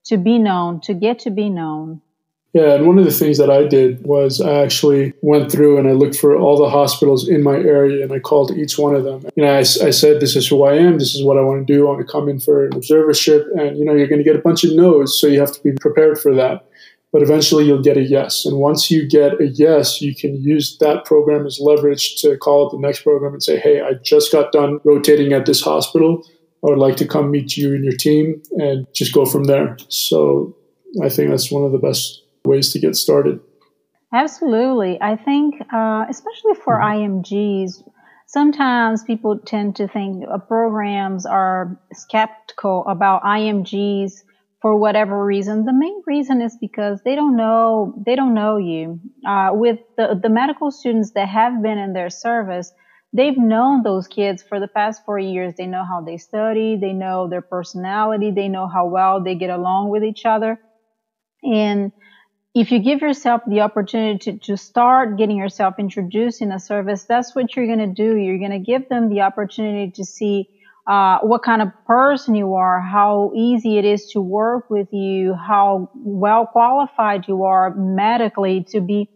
to 0.04 0.16
be 0.16 0.38
known, 0.38 0.80
to 0.82 0.94
get 0.94 1.18
to 1.20 1.30
be 1.30 1.48
known. 1.50 2.00
Yeah, 2.54 2.74
and 2.74 2.86
one 2.86 3.00
of 3.00 3.04
the 3.04 3.10
things 3.10 3.36
that 3.38 3.50
I 3.50 3.66
did 3.66 4.06
was 4.06 4.40
I 4.40 4.62
actually 4.62 5.12
went 5.22 5.50
through 5.50 5.76
and 5.76 5.88
I 5.88 5.92
looked 5.92 6.16
for 6.16 6.36
all 6.36 6.56
the 6.56 6.70
hospitals 6.70 7.28
in 7.28 7.42
my 7.42 7.56
area 7.56 8.04
and 8.04 8.12
I 8.12 8.20
called 8.20 8.52
each 8.52 8.78
one 8.78 8.94
of 8.94 9.02
them. 9.02 9.28
You 9.34 9.42
know, 9.42 9.52
I, 9.52 9.58
I 9.58 9.90
said, 9.90 10.20
This 10.20 10.36
is 10.36 10.46
who 10.46 10.62
I 10.62 10.74
am. 10.74 10.98
This 11.00 11.16
is 11.16 11.24
what 11.24 11.36
I 11.36 11.40
want 11.40 11.66
to 11.66 11.72
do. 11.72 11.84
I 11.84 11.90
want 11.90 12.06
to 12.06 12.12
come 12.12 12.28
in 12.28 12.38
for 12.38 12.64
an 12.64 12.70
observership. 12.70 13.44
And, 13.58 13.76
you 13.76 13.84
know, 13.84 13.92
you're 13.92 14.06
going 14.06 14.22
to 14.22 14.24
get 14.24 14.36
a 14.36 14.42
bunch 14.42 14.62
of 14.62 14.72
no's, 14.72 15.20
so 15.20 15.26
you 15.26 15.40
have 15.40 15.50
to 15.50 15.60
be 15.64 15.72
prepared 15.72 16.20
for 16.20 16.32
that. 16.36 16.64
But 17.10 17.22
eventually 17.22 17.64
you'll 17.64 17.82
get 17.82 17.96
a 17.96 18.02
yes. 18.02 18.46
And 18.46 18.58
once 18.58 18.88
you 18.88 19.08
get 19.08 19.40
a 19.40 19.48
yes, 19.48 20.00
you 20.00 20.14
can 20.14 20.40
use 20.40 20.78
that 20.78 21.04
program 21.04 21.46
as 21.46 21.58
leverage 21.58 22.20
to 22.22 22.36
call 22.36 22.66
up 22.66 22.72
the 22.72 22.78
next 22.78 23.02
program 23.02 23.32
and 23.32 23.42
say, 23.42 23.58
Hey, 23.58 23.80
I 23.80 23.94
just 23.94 24.30
got 24.30 24.52
done 24.52 24.78
rotating 24.84 25.32
at 25.32 25.46
this 25.46 25.60
hospital. 25.60 26.24
I 26.64 26.70
would 26.70 26.78
like 26.78 26.96
to 26.96 27.06
come 27.06 27.30
meet 27.30 27.56
you 27.56 27.74
and 27.74 27.84
your 27.84 27.96
team 27.96 28.42
and 28.52 28.86
just 28.94 29.12
go 29.12 29.26
from 29.26 29.44
there. 29.44 29.76
So 29.88 30.56
I 31.02 31.10
think 31.10 31.30
that's 31.30 31.50
one 31.50 31.64
of 31.64 31.72
the 31.72 31.78
best 31.78 32.22
ways 32.44 32.72
to 32.72 32.78
get 32.78 32.96
started. 32.96 33.40
Absolutely. 34.12 34.98
I 35.00 35.16
think, 35.16 35.56
uh, 35.72 36.04
especially 36.08 36.54
for 36.54 36.76
mm-hmm. 36.76 37.22
IMGs, 37.24 37.82
sometimes 38.26 39.04
people 39.04 39.38
tend 39.38 39.76
to 39.76 39.88
think 39.88 40.24
uh, 40.30 40.38
programs 40.38 41.26
are 41.26 41.78
skeptical 41.92 42.84
about 42.86 43.22
IMGs 43.22 44.12
for 44.62 44.76
whatever 44.76 45.22
reason. 45.22 45.66
The 45.66 45.74
main 45.74 46.00
reason 46.06 46.40
is 46.40 46.56
because 46.58 47.02
they 47.04 47.14
don't 47.14 47.36
know 47.36 47.92
they 48.06 48.16
don't 48.16 48.32
know 48.32 48.56
you. 48.56 49.00
Uh, 49.26 49.50
with 49.52 49.80
the 49.98 50.18
the 50.22 50.30
medical 50.30 50.70
students 50.70 51.10
that 51.12 51.28
have 51.28 51.60
been 51.60 51.76
in 51.76 51.92
their 51.92 52.08
service, 52.08 52.72
they've 53.14 53.38
known 53.38 53.82
those 53.82 54.08
kids 54.08 54.42
for 54.42 54.60
the 54.60 54.68
past 54.68 55.02
four 55.06 55.18
years. 55.18 55.54
They 55.56 55.66
know 55.66 55.84
how 55.84 56.02
they 56.02 56.18
study, 56.18 56.76
they 56.76 56.92
know 56.92 57.28
their 57.28 57.42
personality, 57.42 58.32
they 58.32 58.48
know 58.48 58.66
how 58.66 58.86
well 58.86 59.22
they 59.22 59.36
get 59.36 59.50
along 59.50 59.90
with 59.90 60.02
each 60.02 60.26
other. 60.26 60.60
And 61.42 61.92
if 62.54 62.70
you 62.70 62.80
give 62.80 63.00
yourself 63.00 63.42
the 63.46 63.60
opportunity 63.60 64.18
to, 64.32 64.38
to 64.38 64.56
start 64.56 65.16
getting 65.16 65.36
yourself 65.36 65.74
introduced 65.78 66.42
in 66.42 66.52
a 66.52 66.58
service, 66.58 67.04
that's 67.04 67.34
what 67.34 67.54
you're 67.54 67.66
going 67.66 67.78
to 67.78 67.86
do. 67.86 68.16
You're 68.16 68.38
going 68.38 68.50
to 68.50 68.58
give 68.58 68.88
them 68.88 69.08
the 69.08 69.22
opportunity 69.22 69.92
to 69.92 70.04
see 70.04 70.48
uh, 70.86 71.18
what 71.20 71.42
kind 71.42 71.62
of 71.62 71.68
person 71.86 72.34
you 72.34 72.54
are, 72.54 72.80
how 72.80 73.32
easy 73.34 73.78
it 73.78 73.84
is 73.84 74.10
to 74.10 74.20
work 74.20 74.68
with 74.68 74.92
you, 74.92 75.34
how 75.34 75.90
well 75.94 76.46
qualified 76.46 77.26
you 77.26 77.44
are 77.44 77.74
medically 77.74 78.64
to 78.70 78.80
be 78.80 79.08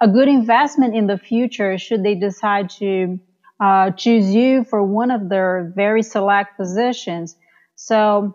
a 0.00 0.06
good 0.06 0.28
investment 0.28 0.94
in 0.94 1.08
the 1.08 1.18
future 1.18 1.76
should 1.76 2.04
they 2.04 2.14
decide 2.14 2.70
to 2.70 3.18
uh, 3.60 3.90
choose 3.96 4.34
you 4.34 4.64
for 4.64 4.82
one 4.82 5.10
of 5.10 5.28
their 5.28 5.72
very 5.74 6.02
select 6.02 6.56
positions. 6.58 7.36
So 7.76 8.34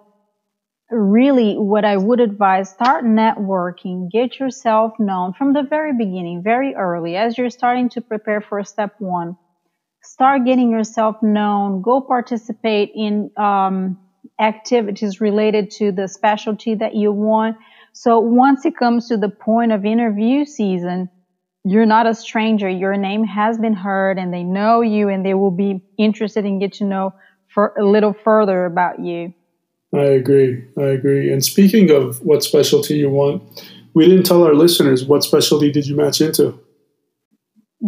really 0.92 1.56
what 1.56 1.86
I 1.86 1.98
would 1.98 2.20
advise, 2.20 2.70
start 2.72 3.04
networking, 3.06 4.10
get 4.12 4.40
yourself 4.40 4.94
known 5.00 5.34
from 5.34 5.54
the 5.54 5.64
very 5.70 5.94
beginning, 5.98 6.44
very 6.44 6.76
early, 6.76 7.16
as 7.16 7.38
you're 7.38 7.50
starting 7.50 7.90
to 7.90 8.02
prepare 8.02 8.42
for 8.42 8.64
step 8.64 8.92
one. 9.00 9.36
Start 10.04 10.46
getting 10.46 10.70
yourself 10.72 11.16
known, 11.22 11.82
go 11.82 12.02
participate 12.02 12.92
in, 12.96 13.32
um, 13.38 13.98
activities 14.40 15.22
related 15.22 15.72
to 15.72 15.92
the 15.92 16.08
specialty 16.08 16.76
that 16.76 16.96
you 16.96 17.12
want. 17.12 17.58
So 17.94 18.20
once 18.20 18.66
it 18.66 18.76
comes 18.78 19.08
to 19.08 19.18
the 19.18 19.30
point 19.30 19.72
of 19.72 19.86
interview 19.86 20.46
season, 20.46 21.10
you're 21.64 21.86
not 21.86 22.06
a 22.06 22.14
stranger. 22.14 22.70
Your 22.70 22.98
name 22.98 23.24
has 23.24 23.58
been 23.58 23.74
heard 23.74 24.18
and 24.18 24.34
they 24.34 24.44
know 24.44 24.82
you 24.82 25.10
and 25.10 25.26
they 25.26 25.34
will 25.34 25.52
be 25.52 25.82
interested 25.98 26.46
in 26.46 26.60
get 26.60 26.74
to 26.74 26.84
know 26.84 27.14
for 27.54 27.74
a 27.78 27.86
little 27.86 28.14
further 28.14 28.66
about 28.66 29.00
you. 29.00 29.34
I 29.94 30.04
agree. 30.04 30.64
I 30.78 30.86
agree. 30.86 31.32
And 31.32 31.44
speaking 31.46 31.92
of 31.92 32.22
what 32.22 32.44
specialty 32.44 32.96
you 32.96 33.10
want, 33.10 33.44
we 33.94 34.08
didn't 34.08 34.26
tell 34.26 34.44
our 34.44 34.56
listeners 34.56 35.06
what 35.06 35.24
specialty 35.24 35.72
did 35.72 35.86
you 35.86 35.96
match 35.96 36.20
into? 36.20 36.60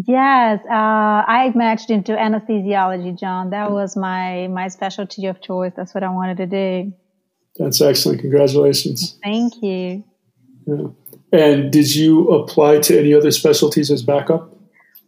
Yes, 0.07 0.59
uh, 0.69 0.73
I 0.73 1.53
matched 1.55 1.89
into 1.89 2.11
anesthesiology, 2.11 3.17
John. 3.17 3.51
That 3.51 3.71
was 3.71 3.95
my 3.95 4.47
my 4.47 4.67
specialty 4.67 5.25
of 5.27 5.41
choice. 5.41 5.71
That's 5.75 5.95
what 5.95 6.03
I 6.03 6.09
wanted 6.09 6.35
to 6.37 6.47
do. 6.47 6.93
That's 7.55 7.79
excellent. 7.79 8.19
Congratulations. 8.19 9.17
Thank 9.23 9.53
you. 9.63 10.03
Yeah. 10.67 10.87
And 11.35 11.69
did 11.69 11.93
you 11.93 12.29
apply 12.29 12.79
to 12.79 12.97
any 12.97 13.13
other 13.13 13.29
specialties 13.29 13.91
as 13.91 14.01
backup? 14.03 14.55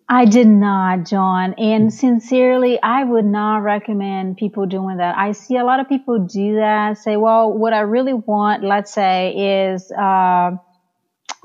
I 0.09 0.25
did 0.25 0.47
not, 0.47 1.05
John. 1.05 1.53
And 1.53 1.93
sincerely, 1.93 2.81
I 2.81 3.05
would 3.05 3.25
not 3.25 3.57
recommend 3.57 4.35
people 4.35 4.65
doing 4.65 4.97
that. 4.97 5.17
I 5.17 5.31
see 5.31 5.55
a 5.55 5.63
lot 5.63 5.79
of 5.79 5.87
people 5.87 6.19
do 6.19 6.55
that, 6.55 6.97
say, 6.97 7.15
well, 7.15 7.51
what 7.51 7.73
I 7.73 7.81
really 7.81 8.13
want, 8.13 8.63
let's 8.63 8.93
say, 8.93 9.71
is 9.71 9.89
uh, 9.91 10.51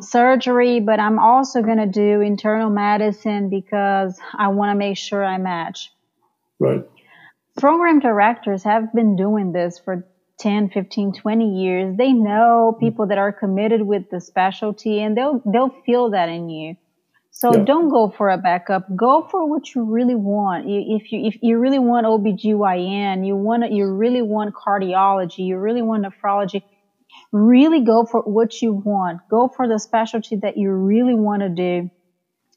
surgery, 0.00 0.80
but 0.80 0.98
I'm 0.98 1.20
also 1.20 1.62
going 1.62 1.78
to 1.78 1.86
do 1.86 2.20
internal 2.20 2.70
medicine 2.70 3.50
because 3.50 4.18
I 4.36 4.48
want 4.48 4.72
to 4.72 4.76
make 4.76 4.96
sure 4.96 5.24
I 5.24 5.38
match. 5.38 5.90
Right. 6.58 6.82
Program 7.56 8.00
directors 8.00 8.64
have 8.64 8.92
been 8.92 9.14
doing 9.14 9.52
this 9.52 9.78
for 9.78 10.08
10, 10.42 10.70
15, 10.70 11.12
20 11.12 11.62
years. 11.62 11.96
They 11.96 12.12
know 12.12 12.76
people 12.78 13.06
that 13.06 13.18
are 13.18 13.32
committed 13.32 13.82
with 13.82 14.10
the 14.10 14.20
specialty 14.20 15.00
and 15.00 15.16
they'll, 15.16 15.40
they'll 15.46 15.74
feel 15.86 16.10
that 16.10 16.28
in 16.28 16.48
you. 16.48 16.76
So 17.30 17.54
yeah. 17.54 17.64
don't 17.64 17.88
go 17.88 18.12
for 18.16 18.28
a 18.28 18.36
backup. 18.36 18.84
Go 18.94 19.26
for 19.30 19.48
what 19.48 19.74
you 19.74 19.84
really 19.84 20.14
want. 20.14 20.66
If 20.68 21.12
you, 21.12 21.26
if 21.26 21.38
you 21.42 21.58
really 21.58 21.78
want 21.78 22.06
OBGYN, 22.06 23.26
you 23.26 23.36
want, 23.36 23.72
you 23.72 23.86
really 23.90 24.22
want 24.22 24.54
cardiology, 24.54 25.46
you 25.46 25.56
really 25.58 25.82
want 25.82 26.04
nephrology, 26.04 26.62
really 27.30 27.80
go 27.80 28.04
for 28.04 28.20
what 28.22 28.60
you 28.60 28.72
want. 28.72 29.20
Go 29.30 29.48
for 29.48 29.68
the 29.68 29.78
specialty 29.78 30.36
that 30.36 30.56
you 30.56 30.70
really 30.72 31.14
want 31.14 31.42
to 31.42 31.48
do. 31.48 31.90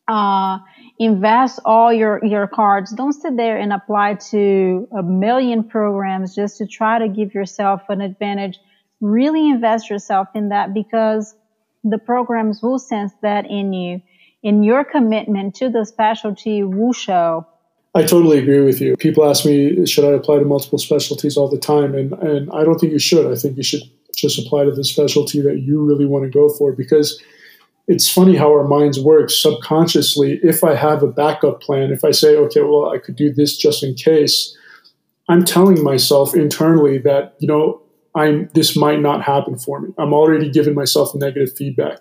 Uh, 0.07 0.59
invest 0.99 1.59
all 1.65 1.91
your, 1.91 2.23
your 2.23 2.47
cards. 2.47 2.91
Don't 2.91 3.13
sit 3.13 3.35
there 3.35 3.57
and 3.57 3.73
apply 3.73 4.15
to 4.31 4.87
a 4.97 5.03
million 5.03 5.63
programs 5.63 6.35
just 6.35 6.57
to 6.57 6.65
try 6.65 6.99
to 6.99 7.07
give 7.07 7.33
yourself 7.33 7.81
an 7.89 8.01
advantage. 8.01 8.59
Really 9.01 9.49
invest 9.49 9.89
yourself 9.89 10.27
in 10.35 10.49
that 10.49 10.73
because 10.73 11.35
the 11.83 11.97
programs 11.97 12.61
will 12.61 12.79
sense 12.79 13.11
that 13.21 13.45
in 13.49 13.73
you. 13.73 14.01
In 14.41 14.63
your 14.63 14.83
commitment 14.83 15.55
to 15.55 15.69
the 15.69 15.85
specialty 15.85 16.63
will 16.63 16.93
show. 16.93 17.47
I 17.95 18.03
totally 18.03 18.39
agree 18.39 18.61
with 18.61 18.81
you. 18.81 18.95
People 18.97 19.27
ask 19.27 19.45
me, 19.45 19.85
should 19.85 20.03
I 20.03 20.15
apply 20.15 20.39
to 20.39 20.45
multiple 20.45 20.77
specialties 20.77 21.37
all 21.37 21.49
the 21.49 21.57
time? 21.57 21.95
And, 21.95 22.13
and 22.13 22.51
I 22.51 22.63
don't 22.63 22.77
think 22.77 22.91
you 22.91 22.99
should. 22.99 23.31
I 23.31 23.35
think 23.35 23.57
you 23.57 23.63
should 23.63 23.81
just 24.15 24.37
apply 24.37 24.65
to 24.65 24.71
the 24.71 24.83
specialty 24.83 25.41
that 25.41 25.61
you 25.61 25.81
really 25.81 26.05
want 26.05 26.25
to 26.25 26.29
go 26.29 26.49
for 26.49 26.71
because 26.71 27.21
it's 27.87 28.09
funny 28.09 28.35
how 28.35 28.49
our 28.49 28.67
minds 28.67 28.99
work 28.99 29.29
subconsciously. 29.29 30.39
If 30.43 30.63
I 30.63 30.75
have 30.75 31.03
a 31.03 31.07
backup 31.07 31.61
plan, 31.61 31.91
if 31.91 32.03
I 32.03 32.11
say, 32.11 32.35
okay, 32.35 32.61
well, 32.61 32.89
I 32.89 32.97
could 32.97 33.15
do 33.15 33.31
this 33.31 33.57
just 33.57 33.83
in 33.83 33.93
case, 33.93 34.55
I'm 35.29 35.43
telling 35.43 35.83
myself 35.83 36.35
internally 36.35 36.97
that, 36.99 37.35
you 37.39 37.47
know, 37.47 37.81
I'm, 38.15 38.49
this 38.53 38.75
might 38.75 39.01
not 39.01 39.21
happen 39.21 39.57
for 39.57 39.81
me. 39.81 39.93
I'm 39.97 40.13
already 40.13 40.49
giving 40.49 40.73
myself 40.73 41.13
negative 41.13 41.55
feedback. 41.55 41.99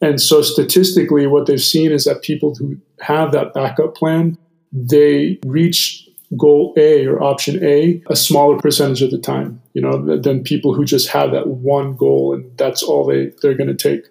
And 0.00 0.20
so 0.20 0.42
statistically, 0.42 1.26
what 1.26 1.46
they've 1.46 1.60
seen 1.60 1.90
is 1.90 2.04
that 2.04 2.22
people 2.22 2.54
who 2.54 2.76
have 3.00 3.32
that 3.32 3.54
backup 3.54 3.96
plan, 3.96 4.36
they 4.72 5.38
reach 5.46 6.06
goal 6.36 6.74
A 6.76 7.06
or 7.06 7.22
option 7.22 7.64
A 7.64 8.02
a 8.08 8.16
smaller 8.16 8.58
percentage 8.58 9.02
of 9.02 9.10
the 9.10 9.18
time, 9.18 9.62
you 9.72 9.80
know, 9.80 10.18
than 10.18 10.42
people 10.42 10.74
who 10.74 10.84
just 10.84 11.08
have 11.08 11.30
that 11.30 11.46
one 11.46 11.96
goal 11.96 12.34
and 12.34 12.56
that's 12.58 12.82
all 12.82 13.06
they, 13.06 13.32
they're 13.40 13.54
going 13.54 13.74
to 13.74 13.74
take. 13.74 14.04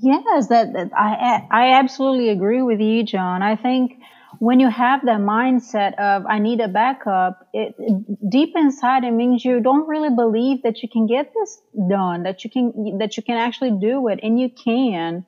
Yes, 0.00 0.46
that, 0.48 0.72
that, 0.72 0.90
I 0.96 1.46
I 1.50 1.72
absolutely 1.72 2.30
agree 2.30 2.62
with 2.62 2.80
you, 2.80 3.02
John. 3.04 3.42
I 3.42 3.56
think 3.56 3.98
when 4.38 4.58
you 4.60 4.68
have 4.70 5.04
that 5.04 5.20
mindset 5.20 5.94
of 5.98 6.24
I 6.26 6.38
need 6.38 6.60
a 6.60 6.68
backup, 6.68 7.46
it, 7.52 7.74
it, 7.78 8.30
deep 8.30 8.52
inside 8.56 9.04
it 9.04 9.10
means 9.10 9.44
you 9.44 9.60
don't 9.60 9.86
really 9.86 10.08
believe 10.14 10.62
that 10.62 10.82
you 10.82 10.88
can 10.88 11.06
get 11.06 11.32
this 11.34 11.60
done, 11.90 12.22
that 12.22 12.42
you 12.44 12.50
can 12.50 12.98
that 12.98 13.16
you 13.16 13.22
can 13.22 13.36
actually 13.36 13.72
do 13.72 14.08
it, 14.08 14.20
and 14.22 14.40
you 14.40 14.48
can. 14.50 15.26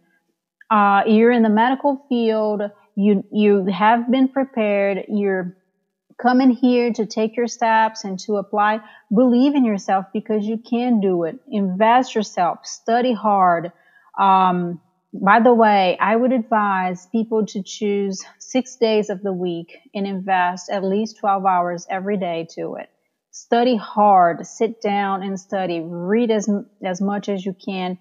Uh, 0.71 1.03
you're 1.07 1.31
in 1.33 1.43
the 1.43 1.49
medical 1.51 2.05
field. 2.09 2.63
You 2.97 3.25
you 3.33 3.67
have 3.67 4.11
been 4.11 4.29
prepared. 4.29 5.05
You're 5.09 5.57
coming 6.21 6.51
here 6.51 6.93
to 6.93 7.07
take 7.07 7.37
your 7.37 7.49
steps 7.49 8.05
and 8.05 8.19
to 8.21 8.37
apply. 8.37 8.81
Believe 9.15 9.55
in 9.55 9.65
yourself 9.65 10.07
because 10.13 10.47
you 10.47 10.59
can 10.59 11.01
do 11.01 11.25
it. 11.25 11.39
Invest 11.51 12.15
yourself. 12.15 12.67
Study 12.67 13.13
hard. 13.15 13.73
Um, 14.19 14.81
by 15.13 15.41
the 15.41 15.55
way, 15.55 15.97
I 16.01 16.17
would 16.17 16.33
advise 16.33 17.07
people 17.07 17.47
to 17.47 17.63
choose 17.63 18.25
six 18.39 18.77
days 18.77 19.11
of 19.11 19.23
the 19.23 19.33
week 19.33 19.77
and 19.95 20.07
invest 20.07 20.71
at 20.71 20.83
least 20.83 21.19
12 21.21 21.47
hours 21.47 21.87
every 21.89 22.17
day 22.17 22.49
to 22.57 22.75
it. 22.75 22.91
Study 23.31 23.77
hard, 23.77 24.47
sit 24.47 24.81
down 24.81 25.23
and 25.23 25.39
study, 25.39 25.81
read 25.81 26.31
as, 26.31 26.49
as 26.83 27.01
much 27.01 27.29
as 27.29 27.45
you 27.45 27.55
can, 27.65 27.99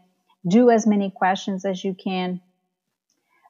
do 0.47 0.69
as 0.69 0.87
many 0.87 1.11
questions 1.11 1.65
as 1.65 1.83
you 1.83 1.95
can. 1.95 2.41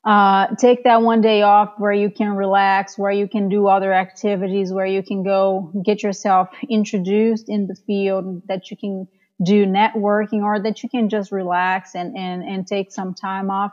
Uh, 0.06 0.48
take 0.56 0.84
that 0.84 1.02
one 1.02 1.22
day 1.22 1.44
off 1.44 1.74
where 1.78 1.94
you 1.94 2.10
can 2.10 2.36
relax, 2.36 2.98
where 2.98 3.12
you 3.12 3.28
can 3.28 3.48
do 3.48 3.68
other 3.68 3.94
activities, 3.94 4.74
where 4.74 4.86
you 4.86 5.02
can 5.02 5.24
go 5.24 5.72
get 5.86 6.04
yourself 6.04 6.50
introduced 6.70 7.48
in 7.48 7.68
the 7.68 7.76
field 7.88 8.42
that 8.48 8.70
you 8.70 8.76
can 8.76 9.08
do 9.42 9.66
networking 9.66 10.44
or 10.44 10.60
that 10.60 10.84
you 10.84 10.90
can 10.90 11.10
just 11.10 11.32
relax 11.32 11.96
and, 11.96 12.16
and, 12.18 12.44
and 12.44 12.68
take 12.68 12.92
some 12.92 13.14
time 13.14 13.50
off. 13.50 13.72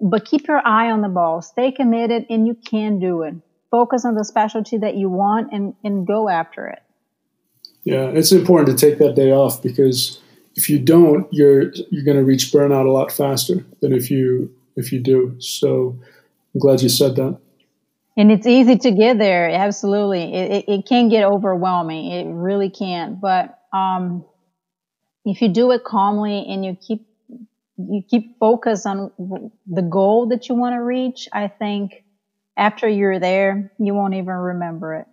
But 0.00 0.24
keep 0.24 0.46
your 0.46 0.64
eye 0.66 0.90
on 0.90 1.02
the 1.02 1.08
ball. 1.08 1.42
Stay 1.42 1.72
committed 1.72 2.26
and 2.30 2.46
you 2.46 2.54
can 2.54 2.98
do 2.98 3.22
it. 3.22 3.34
Focus 3.70 4.04
on 4.04 4.14
the 4.14 4.24
specialty 4.24 4.78
that 4.78 4.94
you 4.96 5.08
want 5.08 5.52
and, 5.52 5.74
and 5.82 6.06
go 6.06 6.28
after 6.28 6.66
it. 6.68 6.82
Yeah, 7.84 8.08
it's 8.08 8.32
important 8.32 8.78
to 8.78 8.86
take 8.86 8.98
that 8.98 9.14
day 9.14 9.32
off 9.32 9.62
because 9.62 10.20
if 10.56 10.68
you 10.68 10.78
don't, 10.78 11.26
you're 11.32 11.72
you're 11.90 12.04
going 12.04 12.16
to 12.16 12.24
reach 12.24 12.52
burnout 12.52 12.84
a 12.84 12.90
lot 12.90 13.12
faster 13.12 13.64
than 13.80 13.92
if 13.92 14.10
you 14.10 14.52
if 14.76 14.92
you 14.92 15.00
do. 15.00 15.36
So 15.38 15.96
I'm 16.54 16.60
glad 16.60 16.82
you 16.82 16.88
said 16.88 17.16
that. 17.16 17.38
And 18.16 18.32
it's 18.32 18.46
easy 18.46 18.76
to 18.76 18.90
get 18.90 19.18
there. 19.18 19.48
Absolutely, 19.48 20.34
it, 20.34 20.50
it, 20.50 20.64
it 20.68 20.86
can 20.86 21.08
get 21.08 21.24
overwhelming. 21.24 22.10
It 22.10 22.26
really 22.26 22.68
can. 22.68 23.18
But 23.22 23.60
um, 23.72 24.24
if 25.24 25.42
you 25.42 25.48
do 25.48 25.70
it 25.72 25.84
calmly 25.84 26.44
and 26.48 26.64
you 26.64 26.76
keep 26.76 27.06
you 27.78 28.02
keep 28.08 28.38
focus 28.38 28.86
on 28.86 29.12
the 29.66 29.82
goal 29.82 30.28
that 30.28 30.48
you 30.48 30.54
want 30.56 30.74
to 30.74 30.78
reach, 30.78 31.28
I 31.32 31.46
think 31.46 32.04
after 32.56 32.88
you're 32.88 33.20
there, 33.20 33.72
you 33.78 33.94
won't 33.94 34.14
even 34.14 34.34
remember 34.34 34.94
it. 34.96 35.06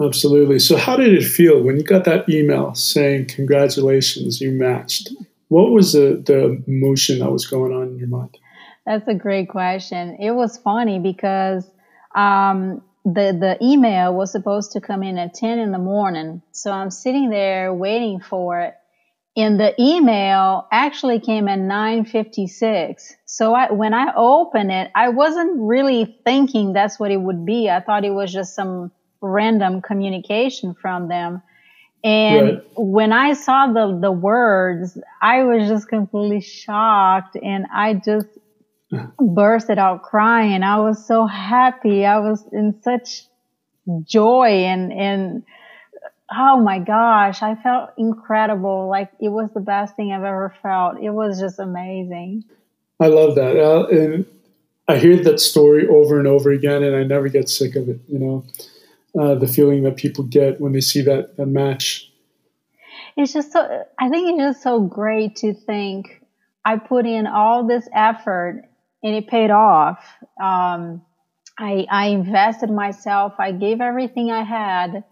Absolutely. 0.00 0.58
So, 0.60 0.76
how 0.76 0.96
did 0.96 1.12
it 1.12 1.24
feel 1.24 1.62
when 1.62 1.76
you 1.76 1.82
got 1.82 2.04
that 2.04 2.28
email 2.28 2.74
saying, 2.74 3.26
Congratulations, 3.26 4.40
you 4.40 4.52
matched? 4.52 5.10
What 5.48 5.72
was 5.72 5.92
the, 5.92 6.22
the 6.24 6.62
emotion 6.68 7.18
that 7.18 7.30
was 7.30 7.46
going 7.46 7.72
on 7.72 7.88
in 7.88 7.98
your 7.98 8.08
mind? 8.08 8.38
That's 8.86 9.06
a 9.08 9.14
great 9.14 9.48
question. 9.48 10.16
It 10.20 10.30
was 10.30 10.56
funny 10.58 11.00
because 11.00 11.68
um, 12.14 12.82
the, 13.04 13.36
the 13.38 13.58
email 13.60 14.14
was 14.14 14.32
supposed 14.32 14.72
to 14.72 14.80
come 14.80 15.02
in 15.02 15.18
at 15.18 15.34
10 15.34 15.58
in 15.58 15.72
the 15.72 15.78
morning. 15.78 16.40
So, 16.52 16.70
I'm 16.70 16.90
sitting 16.90 17.28
there 17.28 17.74
waiting 17.74 18.20
for 18.20 18.60
it 18.60 18.74
and 19.36 19.60
the 19.60 19.74
email 19.80 20.66
actually 20.72 21.20
came 21.20 21.46
at 21.48 21.58
956. 21.58 23.14
So 23.26 23.54
I, 23.54 23.70
when 23.72 23.94
I 23.94 24.12
opened 24.16 24.72
it, 24.72 24.90
I 24.94 25.10
wasn't 25.10 25.60
really 25.60 26.18
thinking 26.24 26.72
that's 26.72 26.98
what 26.98 27.10
it 27.10 27.18
would 27.18 27.46
be. 27.46 27.70
I 27.70 27.80
thought 27.80 28.04
it 28.04 28.10
was 28.10 28.32
just 28.32 28.54
some 28.54 28.90
random 29.20 29.82
communication 29.82 30.74
from 30.74 31.08
them. 31.08 31.42
And 32.02 32.46
right. 32.46 32.62
when 32.76 33.12
I 33.12 33.34
saw 33.34 33.72
the, 33.72 33.98
the 34.00 34.10
words, 34.10 34.98
I 35.22 35.44
was 35.44 35.68
just 35.68 35.88
completely 35.88 36.40
shocked 36.40 37.36
and 37.40 37.66
I 37.72 37.94
just 37.94 38.26
bursted 39.18 39.78
out 39.78 40.02
crying. 40.02 40.62
I 40.64 40.80
was 40.80 41.06
so 41.06 41.26
happy. 41.26 42.04
I 42.04 42.18
was 42.18 42.44
in 42.52 42.80
such 42.82 43.26
joy 44.04 44.64
and, 44.64 44.92
and, 44.92 45.44
oh 46.32 46.60
my 46.60 46.78
gosh, 46.78 47.42
I 47.42 47.54
felt 47.56 47.90
incredible. 47.98 48.88
Like 48.88 49.10
it 49.20 49.28
was 49.28 49.50
the 49.54 49.60
best 49.60 49.96
thing 49.96 50.12
I've 50.12 50.24
ever 50.24 50.54
felt. 50.62 51.00
It 51.00 51.10
was 51.10 51.40
just 51.40 51.58
amazing. 51.58 52.44
I 53.00 53.06
love 53.06 53.34
that. 53.36 53.56
Uh, 53.56 53.86
and 53.86 54.26
I 54.86 54.98
hear 54.98 55.16
that 55.22 55.40
story 55.40 55.86
over 55.86 56.18
and 56.18 56.28
over 56.28 56.50
again, 56.50 56.82
and 56.82 56.94
I 56.94 57.04
never 57.04 57.28
get 57.28 57.48
sick 57.48 57.76
of 57.76 57.88
it. 57.88 58.00
You 58.08 58.18
know, 58.18 58.44
uh, 59.20 59.34
the 59.34 59.46
feeling 59.46 59.82
that 59.84 59.96
people 59.96 60.24
get 60.24 60.60
when 60.60 60.72
they 60.72 60.80
see 60.80 61.02
that, 61.02 61.36
that 61.36 61.46
match. 61.46 62.12
It's 63.16 63.32
just 63.32 63.52
so, 63.52 63.84
I 63.98 64.08
think 64.08 64.30
it's 64.30 64.54
just 64.54 64.62
so 64.62 64.80
great 64.80 65.36
to 65.36 65.52
think 65.52 66.22
I 66.64 66.76
put 66.76 67.06
in 67.06 67.26
all 67.26 67.66
this 67.66 67.88
effort 67.94 68.64
and 69.02 69.14
it 69.14 69.26
paid 69.26 69.50
off. 69.50 70.04
Um, 70.40 71.02
I, 71.58 71.86
I 71.90 72.06
invested 72.08 72.70
myself. 72.70 73.34
I 73.38 73.52
gave 73.52 73.80
everything 73.80 74.30
I 74.30 74.44
had 74.44 75.04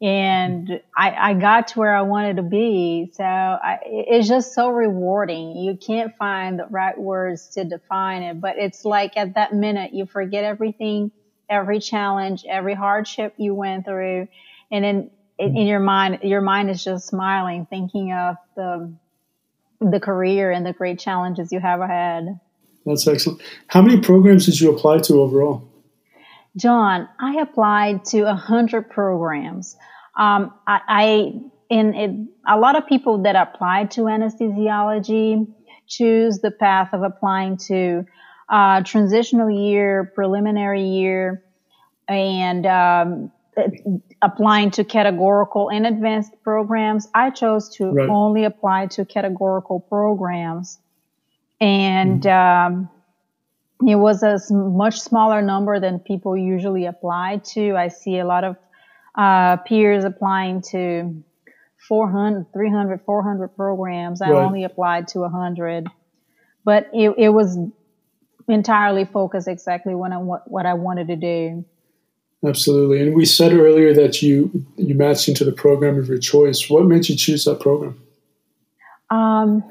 and 0.00 0.80
I, 0.96 1.30
I 1.30 1.34
got 1.34 1.68
to 1.68 1.78
where 1.78 1.94
I 1.94 2.02
wanted 2.02 2.36
to 2.36 2.42
be. 2.42 3.10
So 3.14 3.24
I, 3.24 3.78
it's 3.84 4.28
just 4.28 4.54
so 4.54 4.68
rewarding. 4.68 5.56
You 5.56 5.76
can't 5.76 6.14
find 6.16 6.58
the 6.58 6.66
right 6.70 6.98
words 6.98 7.48
to 7.54 7.64
define 7.64 8.22
it, 8.22 8.40
but 8.40 8.56
it's 8.58 8.84
like 8.84 9.16
at 9.16 9.34
that 9.34 9.54
minute 9.54 9.94
you 9.94 10.04
forget 10.06 10.44
everything, 10.44 11.12
every 11.48 11.80
challenge, 11.80 12.44
every 12.48 12.74
hardship 12.74 13.34
you 13.38 13.54
went 13.54 13.86
through. 13.86 14.28
And 14.70 14.84
then 14.84 15.10
in 15.38 15.66
your 15.66 15.80
mind, 15.80 16.20
your 16.22 16.40
mind 16.40 16.70
is 16.70 16.82
just 16.82 17.06
smiling, 17.06 17.66
thinking 17.68 18.12
of 18.12 18.36
the 18.54 18.92
the 19.78 20.00
career 20.00 20.50
and 20.50 20.64
the 20.64 20.72
great 20.72 20.98
challenges 20.98 21.52
you 21.52 21.60
have 21.60 21.80
ahead. 21.80 22.40
That's 22.86 23.06
excellent. 23.06 23.42
How 23.66 23.82
many 23.82 24.00
programs 24.00 24.46
did 24.46 24.58
you 24.58 24.74
apply 24.74 25.00
to 25.00 25.20
overall? 25.20 25.65
John, 26.56 27.08
I 27.20 27.40
applied 27.40 28.04
to 28.06 28.22
a 28.22 28.34
hundred 28.34 28.90
programs. 28.90 29.76
Um, 30.16 30.54
I, 30.66 30.80
I 30.88 31.32
in 31.68 31.94
it, 31.94 32.28
a 32.48 32.58
lot 32.58 32.76
of 32.76 32.86
people 32.86 33.22
that 33.22 33.36
apply 33.36 33.84
to 33.86 34.02
anesthesiology 34.02 35.46
choose 35.86 36.38
the 36.38 36.50
path 36.50 36.90
of 36.92 37.02
applying 37.02 37.56
to 37.56 38.04
uh, 38.48 38.82
transitional 38.82 39.50
year, 39.50 40.10
preliminary 40.14 40.82
year, 40.82 41.44
and 42.08 42.66
um, 42.66 43.32
applying 44.22 44.70
to 44.72 44.84
categorical 44.84 45.68
and 45.68 45.86
advanced 45.86 46.32
programs. 46.42 47.08
I 47.14 47.30
chose 47.30 47.68
to 47.76 47.86
right. 47.86 48.08
only 48.08 48.44
apply 48.44 48.86
to 48.88 49.04
categorical 49.04 49.80
programs. 49.80 50.78
And 51.60 52.22
mm-hmm. 52.22 52.76
um, 52.76 52.90
it 53.86 53.96
was 53.96 54.22
a 54.22 54.38
much 54.52 55.00
smaller 55.00 55.42
number 55.42 55.80
than 55.80 55.98
people 55.98 56.36
usually 56.36 56.86
apply 56.86 57.42
to. 57.52 57.76
I 57.76 57.88
see 57.88 58.18
a 58.18 58.24
lot 58.24 58.44
of 58.44 58.56
uh, 59.16 59.56
peers 59.58 60.04
applying 60.04 60.62
to 60.70 61.22
400, 61.88 62.46
300, 62.52 63.00
400 63.04 63.48
programs. 63.48 64.22
I 64.22 64.30
right. 64.30 64.44
only 64.44 64.64
applied 64.64 65.08
to 65.08 65.20
100. 65.20 65.88
But 66.64 66.88
it, 66.92 67.14
it 67.18 67.28
was 67.30 67.58
entirely 68.48 69.04
focused 69.04 69.48
exactly 69.48 69.94
what 69.94 70.12
I, 70.12 70.18
what, 70.18 70.50
what 70.50 70.66
I 70.66 70.74
wanted 70.74 71.08
to 71.08 71.16
do. 71.16 71.64
Absolutely. 72.44 73.02
And 73.02 73.14
we 73.14 73.24
said 73.24 73.52
earlier 73.52 73.94
that 73.94 74.22
you 74.22 74.64
you 74.76 74.94
matched 74.94 75.28
into 75.28 75.44
the 75.44 75.52
program 75.52 75.98
of 75.98 76.06
your 76.06 76.18
choice. 76.18 76.68
What 76.68 76.84
made 76.84 77.08
you 77.08 77.16
choose 77.16 77.44
that 77.44 77.60
program? 77.60 77.98
Um, 79.10 79.64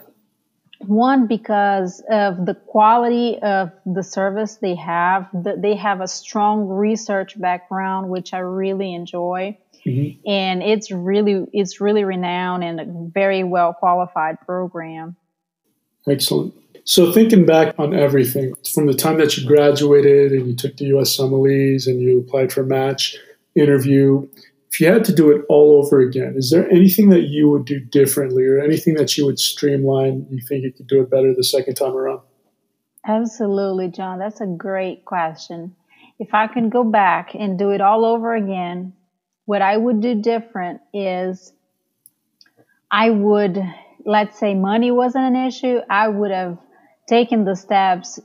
one 0.88 1.28
because 1.28 2.02
of 2.10 2.46
the 2.46 2.54
quality 2.54 3.38
of 3.40 3.72
the 3.86 4.04
service 4.04 4.56
they 4.56 4.76
have. 4.76 5.28
They 5.34 5.76
have 5.76 6.02
a 6.02 6.08
strong 6.08 6.68
research 6.68 7.40
background, 7.40 8.10
which 8.10 8.34
I 8.34 8.40
really 8.40 8.94
enjoy. 8.94 9.58
Mm-hmm. 9.86 10.28
And 10.28 10.64
it's 10.64 10.92
really 10.92 11.46
it's 11.54 11.80
really 11.80 12.04
renowned 12.04 12.64
and 12.64 12.80
a 12.80 12.86
very 12.88 13.44
well 13.44 13.74
qualified 13.74 14.40
program. 14.42 15.16
Excellent. 16.08 16.54
So 16.86 17.12
thinking 17.12 17.46
back 17.46 17.74
on 17.80 17.94
everything 17.96 18.54
from 18.74 18.86
the 18.86 18.94
time 18.94 19.18
that 19.18 19.38
you 19.38 19.48
graduated 19.48 20.32
and 20.32 20.48
you 20.48 20.56
took 20.56 20.78
the 20.78 20.86
us 20.86 21.18
USMLEs 21.18 21.88
and 21.88 22.00
you 22.00 22.20
applied 22.20 22.52
for 22.54 22.62
a 22.62 22.66
match 22.66 23.18
interview, 23.56 24.28
if 24.76 24.82
you 24.82 24.92
had 24.92 25.06
to 25.06 25.16
do 25.16 25.32
it 25.32 25.46
all 25.48 25.82
over 25.82 26.02
again, 26.02 26.34
is 26.36 26.50
there 26.50 26.70
anything 26.70 27.08
that 27.08 27.30
you 27.30 27.50
would 27.50 27.64
do 27.64 27.80
differently 27.80 28.46
or 28.46 28.60
anything 28.60 28.96
that 28.96 29.18
you 29.18 29.26
would 29.26 29.40
streamline? 29.40 30.28
You 30.30 30.42
think 30.42 30.66
you 30.66 30.74
could 30.74 30.88
do 30.88 31.02
it 31.02 31.10
better 31.10 31.34
the 31.34 31.46
second 31.46 31.76
time 31.76 31.96
around? 31.96 32.20
Absolutely, 33.08 33.88
John. 33.88 34.20
That's 34.20 34.42
a 34.42 34.46
great 34.46 35.06
question. 35.06 35.78
If 36.20 36.34
I 36.34 36.48
can 36.48 36.68
go 36.68 36.84
back 36.84 37.36
and 37.36 37.58
do 37.58 37.70
it 37.70 37.80
all 37.80 38.04
over 38.04 38.36
again, 38.36 38.92
what 39.46 39.62
I 39.62 39.78
would 39.78 40.02
do 40.02 40.22
different 40.22 40.82
is 40.94 41.54
I 42.92 43.12
would, 43.12 43.58
let's 44.06 44.38
say 44.38 44.56
money 44.56 44.92
wasn't 44.92 45.24
an 45.24 45.48
issue, 45.48 45.80
I 45.90 46.10
would 46.10 46.32
have 46.32 46.58
taken 47.08 47.46
the 47.46 47.56
steps 47.56 48.20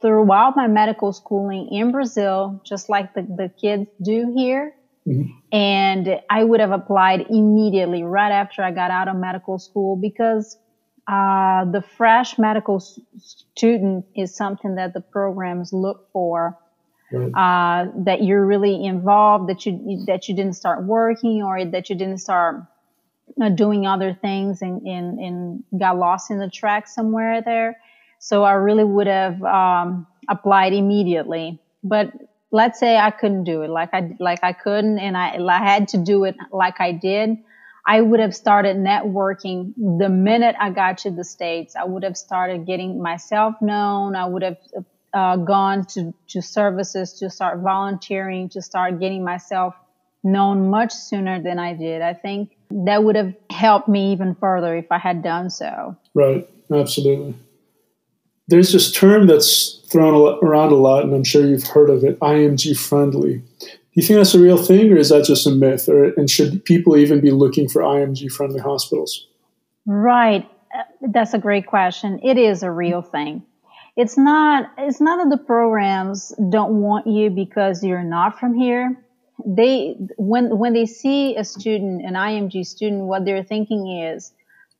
throughout 0.00 0.54
my 0.54 0.68
medical 0.68 1.12
schooling 1.12 1.70
in 1.72 1.90
Brazil, 1.90 2.62
just 2.64 2.88
like 2.88 3.14
the, 3.14 3.22
the 3.22 3.50
kids 3.60 3.90
do 4.00 4.32
here. 4.36 4.76
Mm-hmm. 5.06 5.56
And 5.56 6.20
I 6.30 6.44
would 6.44 6.60
have 6.60 6.70
applied 6.70 7.26
immediately 7.28 8.02
right 8.02 8.32
after 8.32 8.62
I 8.62 8.70
got 8.70 8.90
out 8.90 9.08
of 9.08 9.16
medical 9.16 9.58
school 9.58 9.96
because 9.96 10.56
uh, 11.08 11.64
the 11.64 11.82
fresh 11.96 12.38
medical 12.38 12.76
s- 12.76 12.98
student 13.18 14.06
is 14.16 14.34
something 14.34 14.76
that 14.76 14.94
the 14.94 15.00
programs 15.00 15.72
look 15.72 16.08
for. 16.12 16.56
Right. 17.12 17.30
Uh, 17.34 17.90
that 18.04 18.22
you're 18.22 18.46
really 18.46 18.86
involved, 18.86 19.50
that 19.50 19.66
you 19.66 20.02
that 20.06 20.28
you 20.28 20.34
didn't 20.34 20.54
start 20.54 20.84
working 20.84 21.42
or 21.42 21.62
that 21.62 21.90
you 21.90 21.96
didn't 21.96 22.18
start 22.18 22.62
uh, 23.42 23.50
doing 23.50 23.86
other 23.86 24.14
things 24.14 24.62
and, 24.62 24.80
and, 24.86 25.18
and 25.18 25.64
got 25.78 25.98
lost 25.98 26.30
in 26.30 26.38
the 26.38 26.48
track 26.48 26.88
somewhere 26.88 27.42
there. 27.42 27.76
So 28.18 28.44
I 28.44 28.52
really 28.52 28.84
would 28.84 29.08
have 29.08 29.42
um, 29.42 30.06
applied 30.28 30.72
immediately. 30.72 31.60
But 31.84 32.12
let's 32.52 32.78
say 32.78 32.96
I 32.96 33.10
couldn't 33.10 33.44
do 33.44 33.62
it, 33.62 33.70
like 33.70 33.90
I 33.92 34.14
like 34.20 34.40
I 34.42 34.52
couldn't, 34.52 34.98
and 34.98 35.16
I, 35.16 35.38
I 35.38 35.58
had 35.58 35.88
to 35.88 35.98
do 35.98 36.24
it 36.24 36.36
like 36.52 36.80
I 36.80 36.92
did. 36.92 37.38
I 37.84 38.00
would 38.00 38.20
have 38.20 38.34
started 38.34 38.76
networking 38.76 39.74
the 39.76 40.08
minute 40.08 40.54
I 40.60 40.70
got 40.70 40.98
to 40.98 41.10
the 41.10 41.24
states. 41.24 41.74
I 41.74 41.84
would 41.84 42.04
have 42.04 42.16
started 42.16 42.64
getting 42.64 43.02
myself 43.02 43.56
known. 43.60 44.14
I 44.14 44.26
would 44.26 44.42
have 44.42 44.58
uh, 45.12 45.36
gone 45.36 45.86
to 45.94 46.14
to 46.28 46.42
services 46.42 47.14
to 47.14 47.30
start 47.30 47.60
volunteering, 47.60 48.48
to 48.50 48.62
start 48.62 49.00
getting 49.00 49.24
myself 49.24 49.74
known 50.22 50.70
much 50.70 50.92
sooner 50.92 51.42
than 51.42 51.58
I 51.58 51.74
did. 51.74 52.02
I 52.02 52.14
think 52.14 52.56
that 52.70 53.02
would 53.02 53.16
have 53.16 53.34
helped 53.50 53.88
me 53.88 54.12
even 54.12 54.36
further 54.36 54.76
if 54.76 54.86
I 54.92 54.98
had 54.98 55.22
done 55.22 55.50
so. 55.50 55.96
Right. 56.14 56.48
Absolutely 56.70 57.34
there's 58.48 58.72
this 58.72 58.90
term 58.90 59.26
that's 59.26 59.81
thrown 59.92 60.38
around 60.42 60.72
a 60.72 60.76
lot, 60.76 61.04
and 61.04 61.14
I'm 61.14 61.24
sure 61.24 61.46
you've 61.46 61.66
heard 61.66 61.90
of 61.90 62.02
it 62.02 62.18
IMG 62.20 62.76
friendly. 62.78 63.42
Do 63.60 64.00
you 64.00 64.02
think 64.02 64.18
that's 64.18 64.34
a 64.34 64.40
real 64.40 64.56
thing, 64.56 64.90
or 64.90 64.96
is 64.96 65.10
that 65.10 65.24
just 65.24 65.46
a 65.46 65.50
myth? 65.50 65.88
Or, 65.88 66.04
and 66.16 66.28
should 66.30 66.64
people 66.64 66.96
even 66.96 67.20
be 67.20 67.30
looking 67.30 67.68
for 67.68 67.82
IMG 67.82 68.32
friendly 68.32 68.60
hospitals? 68.60 69.26
Right. 69.84 70.48
That's 71.02 71.34
a 71.34 71.38
great 71.38 71.66
question. 71.66 72.18
It 72.22 72.38
is 72.38 72.62
a 72.62 72.70
real 72.70 73.02
thing. 73.02 73.42
It's 73.96 74.16
not, 74.16 74.70
it's 74.78 75.00
not 75.00 75.22
that 75.22 75.36
the 75.36 75.44
programs 75.44 76.32
don't 76.48 76.80
want 76.80 77.06
you 77.06 77.28
because 77.28 77.84
you're 77.84 78.02
not 78.02 78.38
from 78.38 78.54
here. 78.54 78.96
They, 79.44 79.96
when, 80.16 80.56
when 80.56 80.72
they 80.72 80.86
see 80.86 81.36
a 81.36 81.44
student, 81.44 82.02
an 82.02 82.14
IMG 82.14 82.64
student, 82.64 83.02
what 83.02 83.26
they're 83.26 83.44
thinking 83.44 84.00
is, 84.00 84.32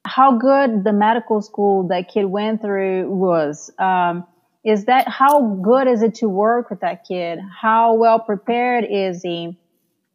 how 0.07 0.39
good 0.39 0.85
the 0.85 0.93
medical 0.93 1.43
school 1.43 1.87
that 1.89 2.09
kid 2.09 2.25
went 2.25 2.63
through 2.63 3.11
was. 3.11 3.71
Um, 3.79 4.27
is 4.65 4.85
that 4.85 5.09
how 5.09 5.57
good 5.63 5.89
is 5.89 6.03
it 6.03 6.17
to 6.17 6.29
work 6.29 6.71
with 6.71 6.81
that 6.81 7.05
kid? 7.07 7.41
How 7.61 7.95
well 7.95 8.21
prepared 8.21 8.85
is 8.89 9.23
he? 9.23 9.59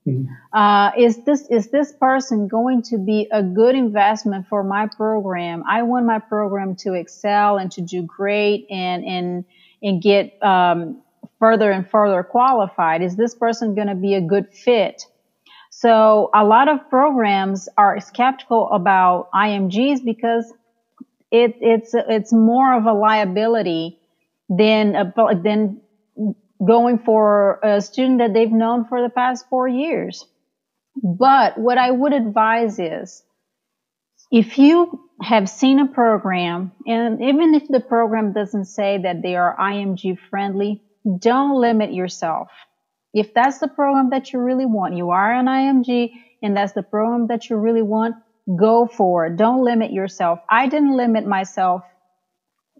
Mm-hmm. 0.08 0.32
Uh, 0.58 0.92
is 0.98 1.24
this 1.26 1.48
is 1.50 1.70
this 1.70 1.92
person 1.92 2.48
going 2.48 2.82
to 2.84 2.98
be 2.98 3.28
a 3.32 3.44
good 3.44 3.76
investment 3.76 4.48
for 4.48 4.64
my 4.64 4.88
program? 4.88 5.64
I 5.70 5.84
want 5.84 6.06
my 6.06 6.20
program 6.20 6.76
to 6.78 6.94
excel 6.94 7.58
and 7.58 7.70
to 7.74 7.82
do 7.82 8.04
great 8.04 8.68
and 8.70 9.04
and 9.04 9.46
and 9.84 10.02
get 10.02 10.42
um, 10.42 11.02
further 11.40 11.70
and 11.72 11.90
further 11.90 12.24
qualified. 12.24 13.02
Is 13.02 13.18
this 13.18 13.36
person 13.36 13.76
going 13.76 13.88
to 13.88 13.96
be 13.96 14.14
a 14.14 14.22
good 14.22 14.54
fit? 14.54 15.04
So 15.72 16.30
a 16.34 16.46
lot 16.46 16.70
of 16.70 16.90
programs 16.90 17.68
are 17.78 18.00
skeptical 18.00 18.70
about 18.72 19.30
IMGs 19.36 20.06
because 20.06 20.52
it, 21.32 21.56
it's 21.60 21.94
it's 21.94 22.32
more 22.32 22.74
of 22.74 22.86
a 22.86 22.94
liability 22.94 24.00
than 24.50 24.96
a, 24.96 25.14
uh, 25.18 25.34
than 25.42 25.82
going 26.66 27.00
for 27.00 27.60
a 27.64 27.82
student 27.82 28.20
that 28.20 28.34
they've 28.34 28.52
known 28.52 28.86
for 28.86 29.02
the 29.02 29.10
past 29.10 29.46
four 29.50 29.68
years. 29.68 30.26
But 30.96 31.58
what 31.58 31.78
I 31.78 31.92
would 31.92 32.14
advise 32.14 32.80
is 32.80 33.24
if 34.32 34.58
you 34.58 35.00
have 35.22 35.50
seen 35.50 35.80
a 35.80 35.88
program, 35.88 36.72
and 36.86 37.22
even 37.22 37.54
if 37.54 37.68
the 37.68 37.80
program 37.80 38.34
doesn't 38.34 38.66
say 38.66 39.00
that 39.04 39.22
they 39.22 39.36
are 39.36 39.56
IMG 39.60 40.18
friendly, 40.30 40.82
don't 41.20 41.60
limit 41.60 41.94
yourself. 41.94 42.50
If 43.14 43.34
that's 43.34 43.60
the 43.60 43.68
program 43.68 44.10
that 44.12 44.34
you 44.34 44.40
really 44.40 44.66
want, 44.66 44.96
you 44.96 45.12
are 45.12 45.32
an 45.32 45.46
IMG 45.46 46.12
and 46.42 46.56
that's 46.56 46.74
the 46.74 46.84
program 46.84 47.28
that 47.28 47.50
you 47.50 47.58
really 47.58 47.82
want, 47.82 48.16
go 48.60 48.88
for 48.88 49.26
it. 49.26 49.38
Don't 49.38 49.64
limit 49.64 49.92
yourself. 49.92 50.40
I 50.50 50.68
didn't 50.68 50.96
limit 50.96 51.26
myself 51.26 51.84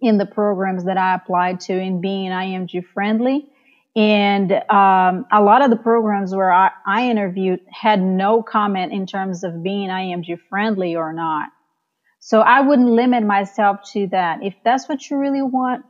in 0.02 0.18
the 0.18 0.26
programs 0.26 0.86
that 0.86 0.98
I 0.98 1.16
applied 1.16 1.60
to 1.62 1.74
in 1.74 2.02
being 2.02 2.32
IMG 2.32 2.86
friendly. 2.94 3.48
And 3.96 4.52
um, 4.52 5.26
a 5.32 5.42
lot 5.42 5.64
of 5.64 5.72
the 5.72 5.76
programs 5.76 6.34
where 6.36 6.52
I, 6.52 6.70
I, 6.86 7.10
interviewed 7.10 7.62
had 7.72 8.00
no 8.00 8.44
comment 8.44 8.94
in 8.94 9.08
terms 9.08 9.44
of 9.44 9.64
being 9.64 9.90
IMG 9.90 10.40
friendly 10.50 10.96
or 10.96 11.14
not. 11.14 11.50
So 12.20 12.42
I 12.42 12.62
wouldn't 12.62 12.90
limit 12.90 13.24
myself 13.24 13.80
to 13.94 14.06
that. 14.08 14.44
If 14.44 14.54
that's 14.64 14.88
what 14.88 15.10
you 15.10 15.18
really 15.18 15.42
want, 15.42 15.84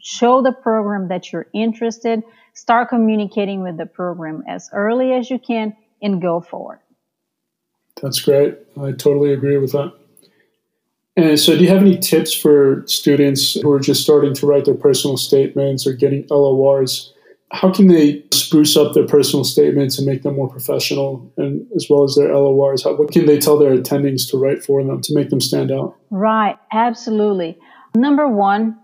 show 0.00 0.42
the 0.42 0.50
program 0.50 1.08
that 1.08 1.32
you're 1.32 1.46
interested 1.54 2.24
start 2.54 2.88
communicating 2.88 3.62
with 3.62 3.76
the 3.76 3.86
program 3.86 4.44
as 4.48 4.70
early 4.72 5.12
as 5.12 5.28
you 5.28 5.38
can 5.38 5.76
and 6.00 6.22
go 6.22 6.40
forward. 6.40 6.78
That's 8.00 8.20
great. 8.20 8.58
I 8.80 8.92
totally 8.92 9.32
agree 9.32 9.58
with 9.58 9.72
that. 9.72 9.92
And 11.16 11.38
so, 11.38 11.56
do 11.56 11.62
you 11.62 11.68
have 11.68 11.80
any 11.80 11.98
tips 11.98 12.32
for 12.32 12.82
students 12.86 13.54
who 13.54 13.70
are 13.70 13.78
just 13.78 14.02
starting 14.02 14.34
to 14.34 14.46
write 14.46 14.64
their 14.64 14.74
personal 14.74 15.16
statements 15.16 15.86
or 15.86 15.92
getting 15.92 16.26
LORs? 16.28 17.14
how 17.54 17.70
can 17.70 17.86
they 17.86 18.22
spruce 18.32 18.76
up 18.76 18.94
their 18.94 19.06
personal 19.06 19.44
statements 19.44 19.96
and 19.96 20.06
make 20.06 20.22
them 20.22 20.34
more 20.34 20.48
professional 20.48 21.32
and 21.36 21.64
as 21.76 21.86
well 21.88 22.02
as 22.02 22.16
their 22.16 22.34
LORs? 22.34 22.82
How, 22.82 22.94
what 22.96 23.12
can 23.12 23.26
they 23.26 23.38
tell 23.38 23.56
their 23.56 23.76
attendings 23.76 24.28
to 24.30 24.38
write 24.38 24.64
for 24.64 24.82
them 24.82 25.00
to 25.02 25.14
make 25.14 25.30
them 25.30 25.40
stand 25.40 25.70
out? 25.70 25.96
Right, 26.10 26.56
absolutely. 26.72 27.56
Number 27.94 28.26
one, 28.26 28.76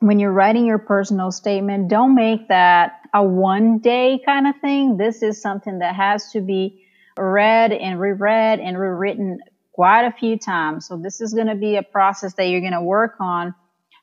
when 0.00 0.18
you're 0.18 0.32
writing 0.32 0.66
your 0.66 0.78
personal 0.78 1.30
statement, 1.30 1.88
don't 1.88 2.16
make 2.16 2.48
that 2.48 3.02
a 3.14 3.22
one 3.22 3.78
day 3.78 4.20
kind 4.26 4.48
of 4.48 4.56
thing. 4.60 4.96
This 4.96 5.22
is 5.22 5.40
something 5.40 5.78
that 5.78 5.94
has 5.94 6.32
to 6.32 6.40
be 6.40 6.82
read 7.16 7.72
and 7.72 8.00
reread 8.00 8.58
and 8.58 8.76
rewritten 8.76 9.38
quite 9.72 10.04
a 10.04 10.12
few 10.12 10.38
times. 10.38 10.86
So 10.86 10.96
this 10.96 11.20
is 11.20 11.32
going 11.34 11.46
to 11.46 11.54
be 11.54 11.76
a 11.76 11.82
process 11.82 12.34
that 12.34 12.44
you're 12.46 12.60
going 12.60 12.72
to 12.72 12.82
work 12.82 13.16
on 13.20 13.54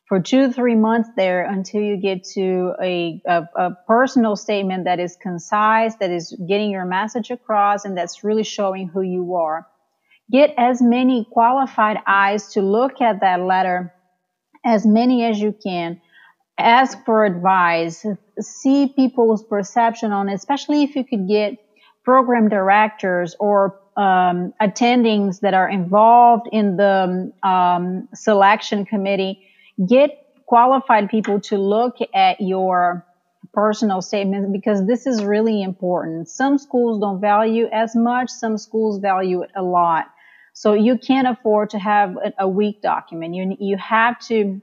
for 0.08 0.20
two 0.20 0.48
to 0.48 0.52
three 0.52 0.76
months 0.76 1.08
there 1.16 1.46
until 1.46 1.82
you 1.82 1.96
get 1.96 2.24
to 2.24 2.74
a, 2.82 3.22
a, 3.28 3.44
a, 3.56 3.78
personal 3.86 4.36
statement 4.36 4.86
that 4.86 5.00
is 5.00 5.16
concise, 5.22 5.94
that 5.98 6.10
is 6.10 6.36
getting 6.48 6.72
your 6.72 6.84
message 6.84 7.30
across, 7.30 7.86
and 7.86 7.96
that's 7.96 8.24
really 8.24 8.44
showing 8.44 8.88
who 8.88 9.02
you 9.02 9.36
are. 9.36 9.68
Get 10.32 10.56
as 10.58 10.82
many 10.82 11.28
qualified 11.32 11.98
eyes 12.08 12.54
to 12.54 12.62
look 12.62 13.02
at 13.02 13.22
that 13.22 13.42
letter, 13.42 13.94
as 14.66 14.84
many 14.84 15.26
as 15.26 15.40
you 15.40 15.56
can. 15.64 16.02
Ask 16.58 17.06
for 17.06 17.24
advice. 17.24 18.04
See 18.40 18.92
people's 18.96 19.44
perception 19.44 20.12
on 20.12 20.28
it, 20.28 20.34
especially 20.34 20.84
if 20.84 20.96
you 20.96 21.04
could 21.04 21.28
get 21.28 21.54
program 22.04 22.50
directors 22.50 23.36
or 23.40 23.80
um, 24.00 24.54
attendings 24.62 25.42
that 25.42 25.54
are 25.54 25.70
involved 25.70 26.48
in 26.54 26.78
the 26.78 27.34
um, 27.44 28.08
selection 28.14 28.86
committee 28.86 29.46
get 29.86 30.26
qualified 30.46 31.10
people 31.10 31.42
to 31.42 31.58
look 31.58 31.98
at 32.16 32.40
your 32.40 33.06
personal 33.54 34.02
statements 34.02 34.50
because 34.54 34.88
this 34.88 35.06
is 35.06 35.22
really 35.22 35.62
important. 35.62 36.30
Some 36.30 36.58
schools 36.58 37.02
don't 37.02 37.20
value 37.20 37.68
as 37.74 37.94
much, 37.94 38.30
some 38.30 38.58
schools 38.58 39.00
value 39.00 39.42
it 39.42 39.52
a 39.54 39.64
lot. 39.64 40.06
So 40.54 40.74
you 40.74 40.98
can't 40.98 41.28
afford 41.28 41.72
to 41.72 41.80
have 41.80 42.16
a, 42.38 42.48
weak 42.48 42.82
document. 42.82 43.36
You, 43.36 43.58
you 43.60 43.78
have 43.78 44.18
to 44.28 44.62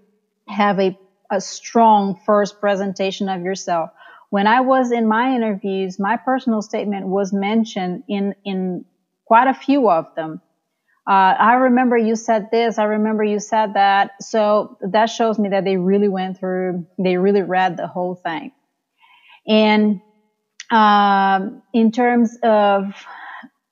have 0.49 0.81
a, 0.81 0.99
a 1.31 1.43
strong 1.43 2.19
first 2.25 2.59
presentation 2.59 3.29
of 3.29 3.43
yourself. 3.43 3.91
When 4.31 4.47
I 4.47 4.61
was 4.61 4.93
in 4.93 5.07
my 5.07 5.37
interviews, 5.37 5.99
my 5.99 6.17
personal 6.17 6.63
statement 6.63 7.07
was 7.07 7.35
mentioned 7.35 8.03
in, 8.09 8.35
in 8.45 8.87
quite 9.27 9.49
a 9.49 9.55
few 9.55 9.91
of 9.91 10.07
them 10.15 10.41
uh, 11.07 11.35
I 11.39 11.55
remember 11.55 11.97
you 11.97 12.17
said 12.17 12.49
this. 12.51 12.79
I 12.79 12.85
remember 12.85 13.23
you 13.23 13.39
said 13.39 13.75
that. 13.75 14.21
So 14.21 14.77
that 14.81 15.07
shows 15.07 15.39
me 15.39 15.51
that 15.51 15.65
they 15.65 15.77
really 15.77 16.09
went 16.09 16.39
through, 16.39 16.85
they 16.99 17.17
really 17.17 17.43
read 17.43 17.77
the 17.77 17.87
whole 17.87 18.17
thing. 18.17 18.51
And 19.47 20.01
um, 20.69 21.63
in 21.73 21.93
terms 21.93 22.37
of 22.43 22.87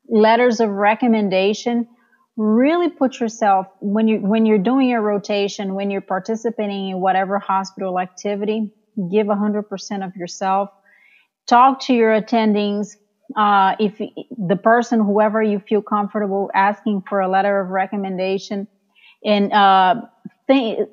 letters 0.09 0.61
of 0.61 0.71
recommendation, 0.71 1.89
really 2.37 2.89
put 2.89 3.19
yourself 3.19 3.67
when 3.81 4.07
you 4.07 4.19
when 4.19 4.47
you're 4.47 4.59
doing 4.59 4.89
your 4.89 5.03
rotation, 5.03 5.75
when 5.75 5.91
you're 5.91 6.01
participating 6.01 6.91
in 6.91 7.01
whatever 7.01 7.41
hospital 7.41 7.99
activity, 7.99 8.73
give 9.11 9.27
100% 9.27 10.07
of 10.07 10.15
yourself. 10.15 10.69
Talk 11.49 11.81
to 11.87 11.95
your 11.95 12.21
attendings, 12.21 12.95
uh, 13.37 13.75
if 13.79 13.99
the 13.99 14.57
person, 14.57 15.01
whoever 15.01 15.43
you 15.43 15.61
feel 15.61 15.83
comfortable 15.83 16.51
asking 16.55 17.03
for 17.09 17.21
a 17.21 17.29
letter 17.29 17.61
of 17.61 17.71
recommendation, 17.71 18.69
and 19.25 19.53
uh, 19.53 19.95
think, 20.47 20.89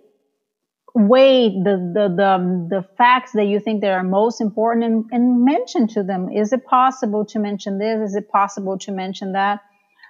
weigh 0.94 1.50
the, 1.50 1.78
the 1.94 2.10
the 2.10 2.68
the 2.70 2.86
facts 2.98 3.32
that 3.34 3.46
you 3.46 3.60
think 3.60 3.82
that 3.82 3.92
are 3.92 4.04
most 4.04 4.42
important 4.42 4.84
and, 4.84 5.06
and 5.12 5.46
mention 5.46 5.88
to 5.88 6.04
them. 6.04 6.30
Is 6.30 6.52
it 6.54 6.66
possible 6.66 7.26
to 7.28 7.40
mention 7.40 7.78
this? 7.80 8.10
Is 8.10 8.16
it 8.16 8.30
possible 8.30 8.78
to 8.80 8.92
mention 8.92 9.34
that? 9.34 9.60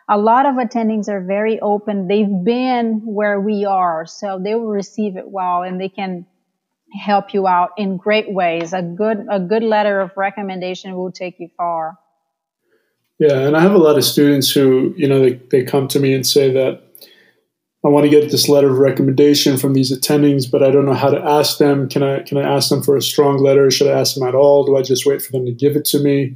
A 0.09 0.17
lot 0.17 0.45
of 0.45 0.55
attendings 0.55 1.07
are 1.07 1.23
very 1.23 1.59
open. 1.61 2.07
They've 2.07 2.43
been 2.43 3.01
where 3.05 3.39
we 3.39 3.65
are, 3.65 4.05
so 4.05 4.39
they 4.43 4.55
will 4.55 4.67
receive 4.67 5.15
it 5.17 5.29
well, 5.29 5.61
and 5.63 5.79
they 5.79 5.89
can 5.89 6.25
help 7.05 7.33
you 7.33 7.47
out 7.47 7.69
in 7.77 7.97
great 7.97 8.33
ways. 8.33 8.73
A 8.73 8.81
good 8.81 9.25
a 9.29 9.39
good 9.39 9.63
letter 9.63 10.01
of 10.01 10.11
recommendation 10.17 10.95
will 10.95 11.11
take 11.11 11.35
you 11.39 11.49
far. 11.57 11.97
Yeah, 13.21 13.41
and 13.41 13.55
I 13.55 13.59
have 13.59 13.75
a 13.75 13.77
lot 13.77 13.99
of 13.99 14.03
students 14.03 14.49
who, 14.49 14.95
you 14.97 15.07
know, 15.07 15.19
they, 15.19 15.33
they 15.51 15.63
come 15.63 15.87
to 15.89 15.99
me 15.99 16.11
and 16.11 16.25
say 16.25 16.51
that 16.53 16.81
I 17.85 17.87
want 17.87 18.03
to 18.05 18.09
get 18.09 18.31
this 18.31 18.49
letter 18.49 18.71
of 18.71 18.79
recommendation 18.79 19.57
from 19.57 19.75
these 19.75 19.95
attendings, 19.95 20.49
but 20.49 20.63
I 20.63 20.71
don't 20.71 20.87
know 20.87 20.95
how 20.95 21.11
to 21.11 21.23
ask 21.23 21.59
them. 21.59 21.87
Can 21.87 22.01
I 22.01 22.23
can 22.23 22.39
I 22.39 22.41
ask 22.41 22.69
them 22.69 22.81
for 22.81 22.97
a 22.97 23.01
strong 23.01 23.37
letter? 23.37 23.69
Should 23.69 23.89
I 23.89 23.99
ask 23.99 24.15
them 24.15 24.27
at 24.27 24.33
all? 24.33 24.65
Do 24.65 24.75
I 24.75 24.81
just 24.81 25.05
wait 25.05 25.21
for 25.21 25.31
them 25.33 25.45
to 25.45 25.51
give 25.51 25.75
it 25.75 25.85
to 25.85 25.99
me? 25.99 26.35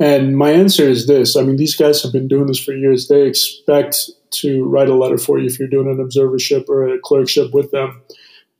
And 0.00 0.38
my 0.38 0.52
answer 0.52 0.84
is 0.84 1.06
this. 1.06 1.36
I 1.36 1.42
mean, 1.42 1.56
these 1.56 1.76
guys 1.76 2.02
have 2.02 2.12
been 2.12 2.28
doing 2.28 2.46
this 2.46 2.64
for 2.64 2.72
years. 2.72 3.08
They 3.08 3.26
expect 3.26 4.08
to 4.40 4.64
write 4.64 4.88
a 4.88 4.94
letter 4.94 5.18
for 5.18 5.38
you 5.38 5.44
if 5.44 5.58
you're 5.58 5.68
doing 5.68 5.88
an 5.88 5.98
observership 5.98 6.66
or 6.70 6.88
a 6.88 6.98
clerkship 6.98 7.52
with 7.52 7.72
them. 7.72 8.00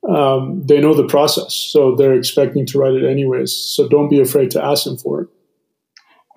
Um, 0.07 0.61
they 0.63 0.79
know 0.79 0.93
the 0.93 1.07
process, 1.07 1.55
so 1.55 1.95
they're 1.95 2.13
expecting 2.13 2.67
to 2.67 2.77
write 2.77 2.93
it 2.93 3.09
anyways. 3.09 3.51
So 3.51 3.87
don't 3.89 4.09
be 4.09 4.21
afraid 4.21 4.51
to 4.51 4.63
ask 4.63 4.83
them 4.83 4.97
for 4.97 5.21
it. 5.21 5.29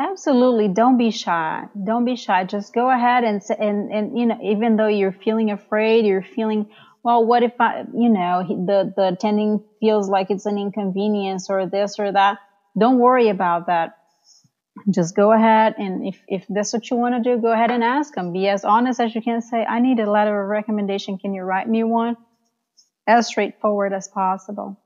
Absolutely. 0.01 0.69
Don't 0.69 0.97
be 0.97 1.11
shy. 1.11 1.65
Don't 1.85 2.07
be 2.07 2.17
shy. 2.17 2.45
Just 2.45 2.73
go 2.73 2.91
ahead 2.91 3.23
and, 3.23 3.43
and, 3.59 3.93
and, 3.93 4.19
you 4.19 4.25
know, 4.25 4.39
even 4.43 4.77
though 4.77 4.87
you're 4.87 5.13
feeling 5.13 5.51
afraid, 5.51 6.07
you're 6.07 6.23
feeling, 6.23 6.71
well, 7.03 7.27
what 7.27 7.43
if 7.43 7.53
I, 7.61 7.85
you 7.95 8.09
know, 8.09 8.43
the, 8.49 8.95
the 8.97 9.09
attending 9.09 9.63
feels 9.79 10.09
like 10.09 10.31
it's 10.31 10.47
an 10.47 10.57
inconvenience 10.57 11.51
or 11.51 11.67
this 11.67 11.99
or 11.99 12.13
that. 12.13 12.39
Don't 12.79 12.99
worry 12.99 13.29
about 13.29 13.67
that. 13.67 13.99
Just 14.89 15.15
go 15.15 15.33
ahead 15.33 15.75
and 15.77 16.07
if, 16.07 16.19
if 16.27 16.47
that's 16.49 16.73
what 16.73 16.89
you 16.89 16.97
want 16.97 17.23
to 17.23 17.35
do, 17.35 17.39
go 17.39 17.53
ahead 17.53 17.71
and 17.71 17.85
ask 17.85 18.15
them. 18.15 18.33
Be 18.33 18.49
as 18.49 18.65
honest 18.65 19.01
as 19.01 19.15
you 19.15 19.21
can 19.21 19.43
say, 19.43 19.67
I 19.67 19.81
need 19.81 20.01
a 20.01 20.11
letter 20.11 20.43
of 20.43 20.49
recommendation. 20.49 21.19
Can 21.19 21.35
you 21.35 21.43
write 21.43 21.69
me 21.69 21.85
one? 21.85 22.17
As 23.07 23.27
straightforward 23.27 23.93
as 23.93 24.09
possible. 24.09 24.81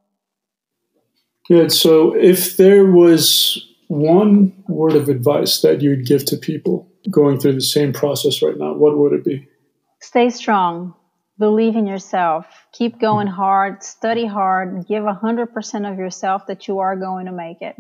Good. 1.46 1.70
So 1.70 2.16
if 2.16 2.56
there 2.56 2.84
was 2.84 3.73
one 3.88 4.52
word 4.68 4.94
of 4.94 5.08
advice 5.08 5.60
that 5.60 5.80
you'd 5.82 6.06
give 6.06 6.24
to 6.26 6.36
people 6.36 6.90
going 7.10 7.38
through 7.38 7.54
the 7.54 7.60
same 7.60 7.92
process 7.92 8.42
right 8.42 8.56
now, 8.56 8.74
what 8.74 8.96
would 8.96 9.12
it 9.12 9.24
be? 9.24 9.46
Stay 10.00 10.30
strong. 10.30 10.94
Believe 11.38 11.76
in 11.76 11.86
yourself. 11.86 12.46
Keep 12.72 13.00
going 13.00 13.26
hard. 13.26 13.82
Study 13.82 14.26
hard. 14.26 14.86
Give 14.86 15.02
100% 15.02 15.92
of 15.92 15.98
yourself 15.98 16.46
that 16.46 16.68
you 16.68 16.78
are 16.78 16.96
going 16.96 17.26
to 17.26 17.32
make 17.32 17.60
it. 17.60 17.76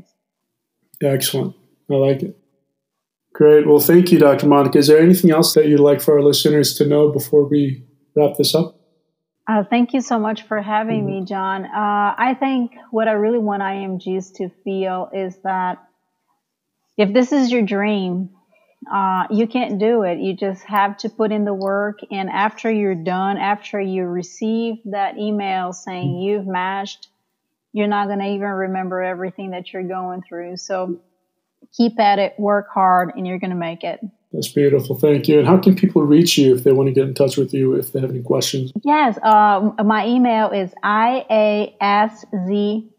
Excellent. 1.02 1.54
I 1.90 1.94
like 1.94 2.22
it. 2.22 2.36
Great. 3.32 3.66
Well, 3.66 3.80
thank 3.80 4.12
you, 4.12 4.18
Dr. 4.18 4.46
Monica. 4.46 4.78
Is 4.78 4.86
there 4.86 5.00
anything 5.00 5.30
else 5.30 5.54
that 5.54 5.66
you'd 5.66 5.80
like 5.80 6.00
for 6.00 6.14
our 6.14 6.22
listeners 6.22 6.74
to 6.74 6.86
know 6.86 7.10
before 7.10 7.44
we 7.44 7.84
wrap 8.16 8.36
this 8.36 8.54
up? 8.54 8.80
Uh, 9.46 9.62
thank 9.62 9.92
you 9.92 10.00
so 10.00 10.18
much 10.18 10.42
for 10.42 10.62
having 10.62 11.04
mm-hmm. 11.04 11.20
me, 11.20 11.24
John. 11.24 11.64
Uh, 11.64 12.14
I 12.16 12.36
think 12.38 12.72
what 12.90 13.08
I 13.08 13.12
really 13.12 13.38
want 13.38 13.62
IMGs 13.62 14.34
to 14.36 14.48
feel 14.62 15.10
is 15.12 15.36
that 15.44 15.78
if 16.96 17.12
this 17.12 17.32
is 17.32 17.50
your 17.50 17.62
dream, 17.62 18.30
uh, 18.92 19.24
you 19.30 19.46
can't 19.46 19.78
do 19.78 20.02
it. 20.02 20.18
You 20.18 20.34
just 20.34 20.62
have 20.64 20.96
to 20.98 21.08
put 21.08 21.32
in 21.32 21.44
the 21.44 21.54
work. 21.54 22.00
And 22.10 22.28
after 22.28 22.70
you're 22.70 22.94
done, 22.94 23.36
after 23.38 23.80
you 23.80 24.04
receive 24.04 24.76
that 24.86 25.18
email 25.18 25.72
saying 25.72 26.08
mm-hmm. 26.08 26.22
you've 26.22 26.46
matched, 26.46 27.08
you're 27.72 27.88
not 27.88 28.06
going 28.06 28.20
to 28.20 28.26
even 28.26 28.48
remember 28.48 29.02
everything 29.02 29.50
that 29.50 29.72
you're 29.72 29.82
going 29.82 30.22
through. 30.22 30.56
So 30.58 31.00
keep 31.76 31.98
at 31.98 32.18
it, 32.18 32.34
work 32.38 32.68
hard, 32.72 33.12
and 33.16 33.26
you're 33.26 33.38
going 33.38 33.50
to 33.50 33.56
make 33.56 33.82
it. 33.82 34.00
That's 34.32 34.48
beautiful. 34.48 34.98
Thank 34.98 35.28
you. 35.28 35.38
And 35.38 35.46
how 35.46 35.58
can 35.58 35.76
people 35.76 36.02
reach 36.02 36.36
you 36.36 36.54
if 36.54 36.64
they 36.64 36.72
want 36.72 36.88
to 36.88 36.92
get 36.92 37.04
in 37.04 37.14
touch 37.14 37.36
with 37.36 37.54
you 37.54 37.74
if 37.74 37.92
they 37.92 38.00
have 38.00 38.10
any 38.10 38.22
questions? 38.22 38.72
Yes. 38.82 39.16
Um, 39.22 39.76
my 39.84 40.06
email 40.06 40.50
is 40.50 40.72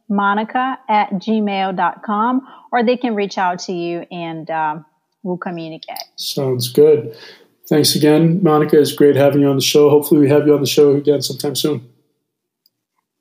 iaszmonica 0.10 0.78
at 0.90 1.12
gmail.com 1.14 2.48
or 2.72 2.84
they 2.84 2.98
can 2.98 3.16
reach 3.16 3.38
out 3.38 3.60
to 3.60 3.74
you 3.74 4.06
and 4.12 4.50
um, 4.50 4.86
we'll 5.24 5.38
communicate. 5.38 5.98
Sounds 6.16 6.72
good. 6.72 7.16
Thanks 7.68 7.96
again, 7.96 8.44
Monica. 8.44 8.80
It's 8.80 8.94
great 8.94 9.16
having 9.16 9.42
you 9.42 9.48
on 9.48 9.56
the 9.56 9.62
show. 9.62 9.90
Hopefully, 9.90 10.20
we 10.20 10.30
have 10.30 10.46
you 10.46 10.54
on 10.54 10.62
the 10.62 10.68
show 10.68 10.96
again 10.96 11.22
sometime 11.22 11.56
soon. 11.56 11.90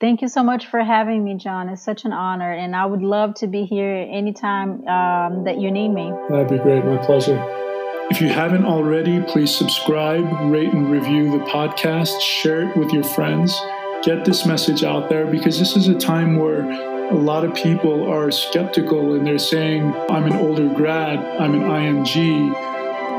Thank 0.00 0.20
you 0.20 0.28
so 0.28 0.42
much 0.42 0.66
for 0.66 0.80
having 0.80 1.24
me, 1.24 1.36
John. 1.36 1.70
It's 1.70 1.82
such 1.82 2.04
an 2.04 2.12
honor, 2.12 2.52
and 2.52 2.76
I 2.76 2.84
would 2.84 3.00
love 3.00 3.36
to 3.36 3.46
be 3.46 3.64
here 3.64 4.06
anytime 4.10 4.86
um, 4.86 5.44
that 5.44 5.58
you 5.58 5.70
need 5.70 5.88
me. 5.88 6.12
That'd 6.28 6.48
be 6.48 6.58
great. 6.58 6.84
My 6.84 6.98
pleasure. 6.98 7.42
If 8.10 8.20
you 8.20 8.28
haven't 8.28 8.66
already, 8.66 9.22
please 9.22 9.54
subscribe, 9.56 10.24
rate, 10.52 10.74
and 10.74 10.90
review 10.90 11.30
the 11.30 11.42
podcast, 11.46 12.20
share 12.20 12.68
it 12.68 12.76
with 12.76 12.92
your 12.92 13.02
friends, 13.02 13.58
get 14.04 14.24
this 14.24 14.44
message 14.44 14.84
out 14.84 15.08
there 15.08 15.26
because 15.26 15.58
this 15.58 15.76
is 15.76 15.88
a 15.88 15.98
time 15.98 16.36
where 16.36 16.60
a 17.10 17.14
lot 17.14 17.44
of 17.44 17.54
people 17.54 18.10
are 18.10 18.30
skeptical 18.30 19.14
and 19.14 19.26
they're 19.26 19.38
saying, 19.38 19.94
I'm 20.10 20.24
an 20.24 20.34
older 20.34 20.68
grad, 20.74 21.18
I'm 21.40 21.54
an 21.54 21.62
IMG, 21.62 22.52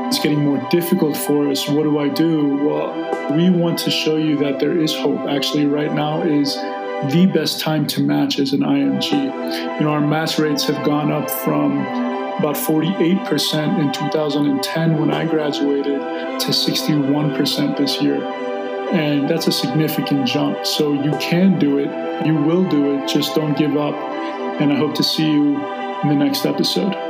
it's 0.06 0.20
getting 0.20 0.44
more 0.44 0.64
difficult 0.70 1.16
for 1.16 1.48
us. 1.48 1.68
What 1.68 1.82
do 1.82 1.98
I 1.98 2.08
do? 2.08 2.56
Well, 2.56 3.34
we 3.36 3.50
want 3.50 3.80
to 3.80 3.90
show 3.90 4.16
you 4.16 4.36
that 4.38 4.60
there 4.60 4.78
is 4.78 4.94
hope. 4.94 5.20
Actually, 5.28 5.66
right 5.66 5.92
now 5.92 6.22
is 6.22 6.54
the 7.12 7.28
best 7.34 7.60
time 7.60 7.86
to 7.88 8.02
match 8.02 8.38
as 8.38 8.52
an 8.52 8.60
IMG. 8.60 9.12
You 9.12 9.84
know, 9.84 9.90
our 9.90 10.00
match 10.00 10.38
rates 10.38 10.64
have 10.64 10.84
gone 10.84 11.10
up 11.10 11.28
from 11.28 11.80
about 12.38 12.54
48% 12.54 13.80
in 13.80 13.92
2010 13.92 14.98
when 14.98 15.10
I 15.10 15.26
graduated 15.26 16.00
to 16.40 16.48
61% 16.48 17.76
this 17.76 18.00
year. 18.00 18.45
And 18.92 19.28
that's 19.28 19.46
a 19.46 19.52
significant 19.52 20.26
jump. 20.26 20.64
So 20.64 20.92
you 20.92 21.12
can 21.18 21.58
do 21.58 21.78
it, 21.78 22.26
you 22.26 22.34
will 22.34 22.68
do 22.68 22.94
it, 22.94 23.08
just 23.08 23.34
don't 23.34 23.56
give 23.56 23.76
up. 23.76 23.94
And 24.60 24.72
I 24.72 24.76
hope 24.76 24.94
to 24.94 25.02
see 25.02 25.30
you 25.30 25.56
in 26.02 26.08
the 26.08 26.14
next 26.14 26.46
episode. 26.46 27.05